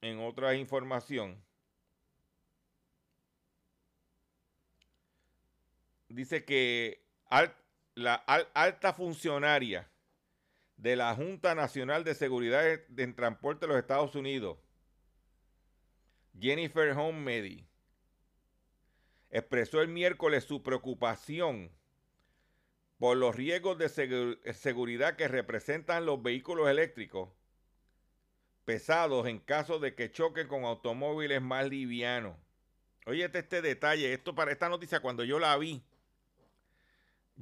en 0.00 0.18
otra 0.18 0.56
información, 0.56 1.40
dice 6.08 6.44
que 6.44 7.04
la 8.00 8.14
alta 8.14 8.92
funcionaria 8.92 9.90
de 10.76 10.96
la 10.96 11.14
Junta 11.14 11.54
Nacional 11.54 12.04
de 12.04 12.14
Seguridad 12.14 12.64
en 12.96 13.14
Transporte 13.14 13.66
de 13.66 13.72
los 13.72 13.78
Estados 13.78 14.14
Unidos, 14.14 14.58
Jennifer 16.38 16.90
Homedy, 16.92 17.66
expresó 19.30 19.82
el 19.82 19.88
miércoles 19.88 20.44
su 20.44 20.62
preocupación 20.62 21.70
por 22.98 23.16
los 23.16 23.34
riesgos 23.34 23.78
de 23.78 23.88
seguridad 24.54 25.16
que 25.16 25.28
representan 25.28 26.06
los 26.06 26.22
vehículos 26.22 26.68
eléctricos 26.68 27.30
pesados 28.64 29.26
en 29.26 29.38
caso 29.38 29.78
de 29.78 29.94
que 29.94 30.12
choquen 30.12 30.46
con 30.46 30.64
automóviles 30.64 31.42
más 31.42 31.68
livianos. 31.68 32.36
Oye, 33.06 33.24
este 33.24 33.62
detalle, 33.62 34.12
esto 34.12 34.34
para 34.34 34.52
esta 34.52 34.68
noticia 34.68 35.00
cuando 35.00 35.24
yo 35.24 35.38
la 35.38 35.56
vi, 35.56 35.82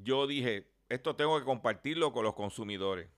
yo 0.03 0.27
dije, 0.27 0.69
esto 0.89 1.17
tengo 1.17 1.39
que 1.39 1.45
compartirlo 1.45 2.13
con 2.13 2.25
los 2.25 2.35
consumidores. 2.35 3.09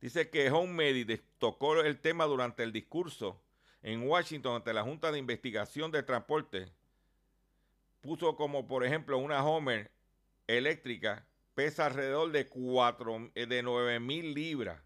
Dice 0.00 0.30
que 0.30 0.50
Home 0.50 1.04
tocó 1.38 1.80
el 1.80 2.00
tema 2.00 2.24
durante 2.24 2.62
el 2.62 2.72
discurso 2.72 3.40
en 3.82 4.08
Washington 4.08 4.56
ante 4.56 4.72
la 4.72 4.82
Junta 4.82 5.12
de 5.12 5.18
Investigación 5.18 5.92
de 5.92 6.02
Transporte. 6.02 6.72
Puso 8.00 8.34
como, 8.36 8.66
por 8.66 8.84
ejemplo, 8.84 9.18
una 9.18 9.44
Homer 9.44 9.92
eléctrica 10.48 11.24
pesa 11.54 11.86
alrededor 11.86 12.32
de, 12.32 12.48
4, 12.48 13.30
eh, 13.34 13.46
de 13.46 13.62
9 13.62 14.00
mil 14.00 14.34
libras 14.34 14.80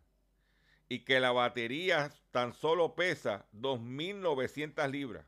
y 0.88 1.00
que 1.00 1.20
la 1.20 1.32
batería 1.32 2.12
tan 2.30 2.52
solo 2.52 2.94
pesa 2.94 3.46
2.900 3.54 4.90
libras. 4.90 5.26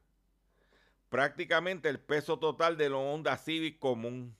Prácticamente 1.09 1.88
el 1.88 1.99
peso 1.99 2.38
total 2.38 2.76
de 2.76 2.90
la 2.90 2.96
Honda 2.96 3.36
Civic 3.36 3.78
común. 3.78 4.36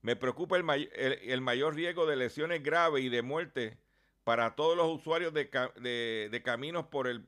Me 0.00 0.16
preocupa 0.16 0.56
el, 0.56 1.40
mayor 1.40 1.74
riesgo 1.74 2.06
de 2.06 2.16
lesiones 2.16 2.62
graves 2.62 3.04
y 3.04 3.08
de 3.08 3.22
muerte 3.22 3.78
para 4.24 4.54
todos 4.54 4.76
los 4.76 4.88
usuarios 4.88 5.32
de, 5.34 6.42
caminos 6.44 6.86
por 6.86 7.08
el 7.08 7.26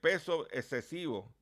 peso 0.00 0.46
excesivo 0.50 1.34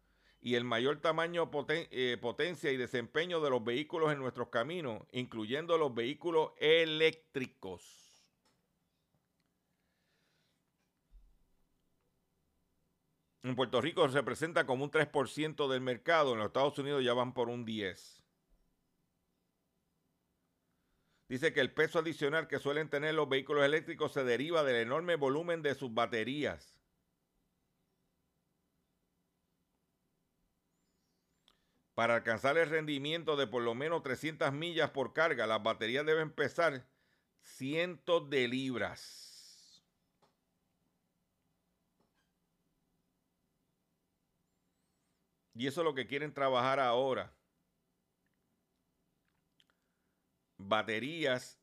y 0.42 0.54
el 0.54 0.64
mayor 0.64 1.00
tamaño, 1.00 1.50
eh, 1.68 2.16
potencia 2.20 2.72
y 2.72 2.76
desempeño 2.76 3.40
de 3.40 3.50
los 3.50 3.62
vehículos 3.62 4.12
en 4.12 4.18
nuestros 4.18 4.48
caminos, 4.48 5.02
incluyendo 5.12 5.76
los 5.76 5.94
vehículos 5.94 6.52
eléctricos. 6.56 7.98
En 13.42 13.56
Puerto 13.56 13.80
Rico 13.80 14.06
se 14.08 14.18
representa 14.18 14.66
como 14.66 14.84
un 14.84 14.90
3% 14.90 15.68
del 15.68 15.80
mercado, 15.80 16.32
en 16.32 16.38
los 16.38 16.48
Estados 16.48 16.78
Unidos 16.78 17.02
ya 17.04 17.14
van 17.14 17.32
por 17.32 17.48
un 17.48 17.66
10%. 17.66 18.19
Dice 21.30 21.52
que 21.52 21.60
el 21.60 21.72
peso 21.72 22.00
adicional 22.00 22.48
que 22.48 22.58
suelen 22.58 22.90
tener 22.90 23.14
los 23.14 23.28
vehículos 23.28 23.64
eléctricos 23.64 24.12
se 24.12 24.24
deriva 24.24 24.64
del 24.64 24.74
enorme 24.74 25.14
volumen 25.14 25.62
de 25.62 25.76
sus 25.76 25.94
baterías. 25.94 26.76
Para 31.94 32.16
alcanzar 32.16 32.58
el 32.58 32.68
rendimiento 32.68 33.36
de 33.36 33.46
por 33.46 33.62
lo 33.62 33.76
menos 33.76 34.02
300 34.02 34.52
millas 34.52 34.90
por 34.90 35.12
carga, 35.12 35.46
las 35.46 35.62
baterías 35.62 36.04
deben 36.04 36.32
pesar 36.32 36.84
cientos 37.42 38.28
de 38.28 38.48
libras. 38.48 39.84
Y 45.54 45.68
eso 45.68 45.82
es 45.82 45.84
lo 45.84 45.94
que 45.94 46.08
quieren 46.08 46.34
trabajar 46.34 46.80
ahora. 46.80 47.32
Baterías 50.68 51.58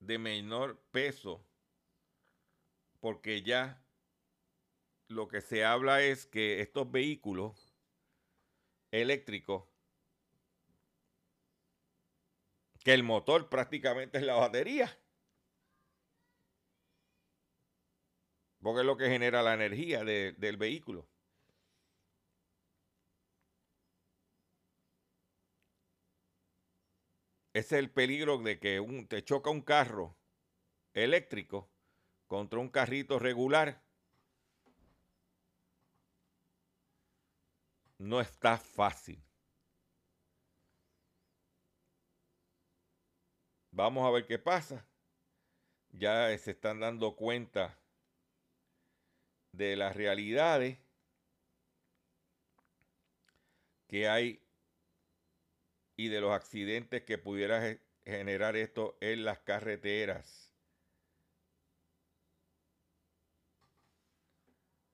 de 0.00 0.18
menor 0.18 0.80
peso, 0.90 1.46
porque 3.00 3.42
ya 3.42 3.84
lo 5.08 5.28
que 5.28 5.40
se 5.40 5.64
habla 5.64 6.02
es 6.02 6.26
que 6.26 6.60
estos 6.60 6.90
vehículos 6.90 7.74
eléctricos, 8.90 9.64
que 12.82 12.94
el 12.94 13.02
motor 13.02 13.48
prácticamente 13.48 14.18
es 14.18 14.24
la 14.24 14.34
batería, 14.34 14.98
porque 18.60 18.80
es 18.80 18.86
lo 18.86 18.96
que 18.96 19.08
genera 19.08 19.42
la 19.42 19.54
energía 19.54 20.04
del 20.04 20.56
vehículo. 20.56 21.11
Ese 27.54 27.76
es 27.76 27.80
el 27.84 27.90
peligro 27.90 28.38
de 28.38 28.58
que 28.58 28.80
un, 28.80 29.06
te 29.06 29.22
choca 29.22 29.50
un 29.50 29.60
carro 29.60 30.16
eléctrico 30.94 31.70
contra 32.26 32.58
un 32.58 32.70
carrito 32.70 33.18
regular. 33.18 33.82
No 37.98 38.20
está 38.20 38.56
fácil. 38.56 39.22
Vamos 43.70 44.06
a 44.06 44.10
ver 44.10 44.26
qué 44.26 44.38
pasa. 44.38 44.86
Ya 45.90 46.36
se 46.38 46.52
están 46.52 46.80
dando 46.80 47.16
cuenta 47.16 47.78
de 49.52 49.76
las 49.76 49.94
realidades 49.94 50.78
que 53.88 54.08
hay 54.08 54.42
y 55.96 56.08
de 56.08 56.20
los 56.20 56.32
accidentes 56.32 57.02
que 57.02 57.18
pudiera 57.18 57.78
generar 58.04 58.56
esto 58.56 58.96
en 59.00 59.24
las 59.24 59.38
carreteras. 59.40 60.52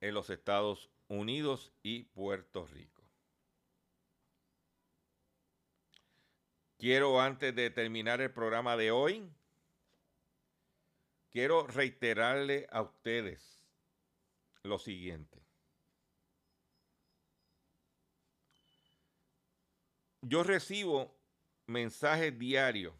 en 0.00 0.14
los 0.14 0.30
Estados 0.30 0.90
Unidos 1.08 1.72
y 1.82 2.04
Puerto 2.04 2.66
Rico. 2.66 3.02
Quiero 6.78 7.20
antes 7.20 7.54
de 7.54 7.70
terminar 7.70 8.20
el 8.20 8.30
programa 8.30 8.76
de 8.76 8.92
hoy, 8.92 9.28
quiero 11.30 11.66
reiterarle 11.66 12.68
a 12.70 12.82
ustedes 12.82 13.64
lo 14.62 14.78
siguiente. 14.78 15.37
Yo 20.28 20.42
recibo 20.42 21.18
mensajes 21.66 22.38
diarios 22.38 22.94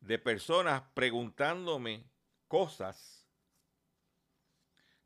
de 0.00 0.18
personas 0.18 0.82
preguntándome 0.94 2.10
cosas 2.48 3.24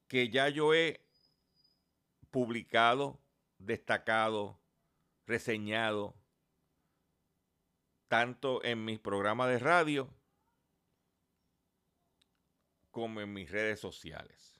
que 0.08 0.30
ya 0.30 0.48
yo 0.48 0.72
he 0.72 1.06
publicado, 2.30 3.20
destacado, 3.58 4.58
reseñado, 5.26 6.14
tanto 8.08 8.64
en 8.64 8.82
mis 8.82 8.98
programas 8.98 9.48
de 9.48 9.58
radio 9.58 10.08
como 12.90 13.20
en 13.20 13.34
mis 13.34 13.50
redes 13.50 13.80
sociales. 13.80 14.59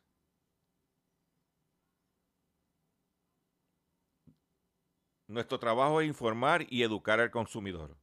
Nuestro 5.30 5.60
trabajo 5.60 6.00
es 6.00 6.08
informar 6.08 6.66
y 6.70 6.82
educar 6.82 7.20
al 7.20 7.30
consumidor. 7.30 7.96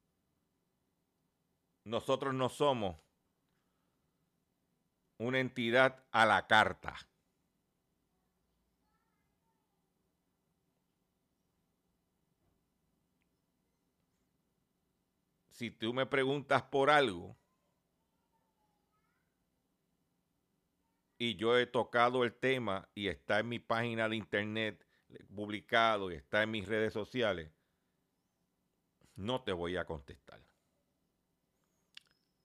Nosotros 1.83 2.33
no 2.33 2.47
somos 2.47 2.95
una 5.17 5.41
entidad 5.41 6.05
a 6.11 6.25
la 6.25 6.47
carta. 6.47 6.95
Si 15.49 15.69
tú 15.69 15.93
me 15.93 16.05
preguntas 16.05 16.63
por 16.63 16.89
algo 16.89 17.35
y 21.17 21.35
yo 21.35 21.57
he 21.57 21.65
tocado 21.65 22.23
el 22.23 22.33
tema 22.33 22.87
y 22.95 23.09
está 23.09 23.39
en 23.39 23.49
mi 23.49 23.59
página 23.59 24.07
de 24.07 24.15
internet 24.15 24.86
publicado 25.35 26.11
y 26.11 26.15
está 26.15 26.43
en 26.43 26.51
mis 26.51 26.67
redes 26.67 26.93
sociales, 26.93 27.51
no 29.15 29.43
te 29.43 29.51
voy 29.51 29.77
a 29.77 29.85
contestar. 29.85 30.41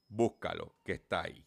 Búscalo, 0.08 0.76
que 0.84 0.92
está 0.92 1.22
ahí. 1.22 1.44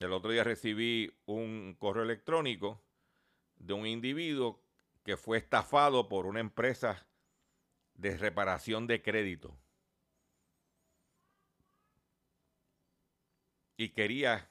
El 0.00 0.12
otro 0.12 0.30
día 0.30 0.44
recibí 0.44 1.14
un 1.26 1.76
correo 1.78 2.04
electrónico 2.04 2.82
de 3.56 3.74
un 3.74 3.86
individuo 3.86 4.64
que 5.04 5.16
fue 5.16 5.38
estafado 5.38 6.08
por 6.08 6.26
una 6.26 6.40
empresa 6.40 7.06
de 7.94 8.16
reparación 8.16 8.86
de 8.86 9.02
crédito. 9.02 9.58
Y 13.76 13.90
quería 13.90 14.49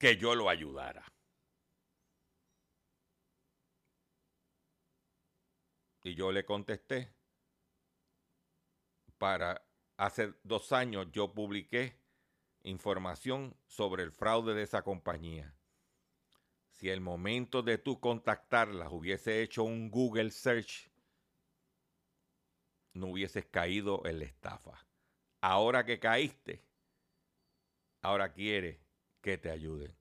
que 0.00 0.16
yo 0.16 0.34
lo 0.34 0.48
ayudara. 0.48 1.04
Y 6.02 6.14
yo 6.14 6.32
le 6.32 6.46
contesté, 6.46 7.12
para 9.18 9.62
hace 9.98 10.32
dos 10.42 10.72
años 10.72 11.08
yo 11.12 11.34
publiqué 11.34 12.00
información 12.62 13.54
sobre 13.66 14.02
el 14.02 14.10
fraude 14.10 14.54
de 14.54 14.62
esa 14.62 14.80
compañía. 14.80 15.54
Si 16.70 16.88
el 16.88 17.02
momento 17.02 17.62
de 17.62 17.76
tú 17.76 18.00
contactarlas 18.00 18.90
hubiese 18.90 19.42
hecho 19.42 19.64
un 19.64 19.90
Google 19.90 20.30
search, 20.30 20.90
no 22.94 23.08
hubieses 23.08 23.44
caído 23.44 24.00
en 24.06 24.20
la 24.20 24.24
estafa. 24.24 24.86
Ahora 25.42 25.84
que 25.84 26.00
caíste, 26.00 26.64
ahora 28.00 28.32
quiere 28.32 28.89
que 29.20 29.38
te 29.38 29.50
ayuden. 29.50 29.96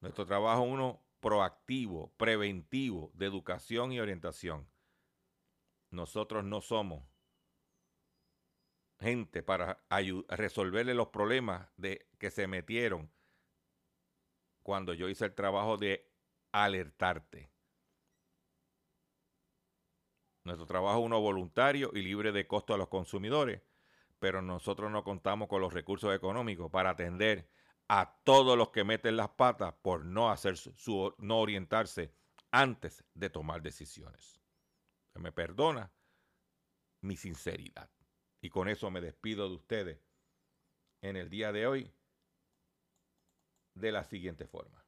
Nuestro 0.00 0.26
trabajo 0.26 0.64
es 0.64 0.70
uno 0.70 1.04
proactivo, 1.20 2.12
preventivo, 2.16 3.12
de 3.14 3.26
educación 3.26 3.92
y 3.92 4.00
orientación. 4.00 4.68
Nosotros 5.90 6.44
no 6.44 6.60
somos 6.60 7.04
gente 8.98 9.42
para 9.42 9.84
resolverle 10.28 10.94
los 10.94 11.08
problemas 11.08 11.68
de, 11.76 12.08
que 12.18 12.30
se 12.30 12.46
metieron 12.46 13.12
cuando 14.62 14.94
yo 14.94 15.08
hice 15.08 15.26
el 15.26 15.34
trabajo 15.34 15.76
de 15.76 16.10
alertarte. 16.52 17.50
Nuestro 20.44 20.66
trabajo 20.66 21.00
es 21.00 21.06
uno 21.06 21.20
voluntario 21.20 21.90
y 21.94 22.02
libre 22.02 22.32
de 22.32 22.46
costo 22.46 22.74
a 22.74 22.78
los 22.78 22.88
consumidores, 22.88 23.62
pero 24.18 24.42
nosotros 24.42 24.90
no 24.90 25.04
contamos 25.04 25.48
con 25.48 25.60
los 25.60 25.72
recursos 25.72 26.14
económicos 26.14 26.70
para 26.70 26.90
atender 26.90 27.48
a 27.92 28.18
todos 28.24 28.56
los 28.56 28.70
que 28.70 28.84
meten 28.84 29.16
las 29.16 29.28
patas 29.30 29.74
por 29.82 30.04
no 30.04 30.30
hacer 30.30 30.56
su, 30.56 31.14
no 31.18 31.38
orientarse 31.38 32.14
antes 32.50 33.04
de 33.14 33.28
tomar 33.30 33.60
decisiones 33.62 34.42
me 35.18 35.32
perdona 35.32 35.92
mi 37.02 37.16
sinceridad. 37.16 37.90
Y 38.40 38.50
con 38.50 38.68
eso 38.68 38.90
me 38.90 39.00
despido 39.00 39.48
de 39.48 39.54
ustedes 39.54 39.98
en 41.00 41.16
el 41.16 41.30
día 41.30 41.52
de 41.52 41.66
hoy 41.66 41.92
de 43.74 43.92
la 43.92 44.04
siguiente 44.04 44.46
forma. 44.46 44.84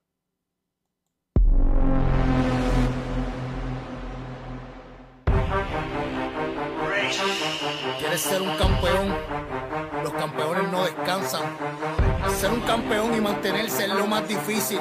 ¿Quieres 7.98 8.20
ser 8.20 8.42
un 8.42 8.57
campeón? 8.57 9.64
Campeones 10.19 10.71
no 10.71 10.85
descansan. 10.85 11.43
Ser 12.39 12.53
un 12.53 12.61
campeón 12.61 13.15
y 13.15 13.21
mantenerse 13.21 13.85
es 13.85 13.91
lo 13.91 14.07
más 14.07 14.27
difícil. 14.29 14.79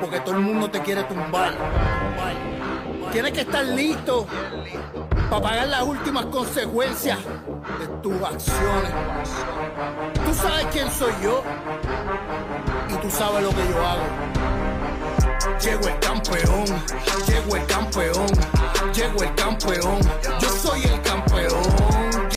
Porque 0.00 0.20
todo 0.20 0.36
el 0.36 0.40
mundo 0.40 0.70
te 0.70 0.80
quiere 0.80 1.02
tumbar. 1.04 1.54
Tienes 3.12 3.32
que 3.32 3.40
estar 3.40 3.64
listo 3.64 4.26
para 5.28 5.42
pagar 5.42 5.68
las 5.68 5.82
últimas 5.82 6.26
consecuencias 6.26 7.18
de 7.78 7.86
tus 8.02 8.14
acciones. 8.22 8.92
Tú 10.24 10.34
sabes 10.34 10.66
quién 10.72 10.90
soy 10.90 11.12
yo 11.22 11.42
y 12.88 12.94
tú 12.94 13.10
sabes 13.10 13.42
lo 13.42 13.50
que 13.50 13.68
yo 13.68 13.86
hago. 13.86 14.02
Llego 15.60 15.88
el 15.88 15.98
campeón, 15.98 16.64
llego 17.26 17.56
el 17.56 17.66
campeón, 17.66 18.26
llego 18.92 19.22
el 19.22 19.34
campeón. 19.34 20.00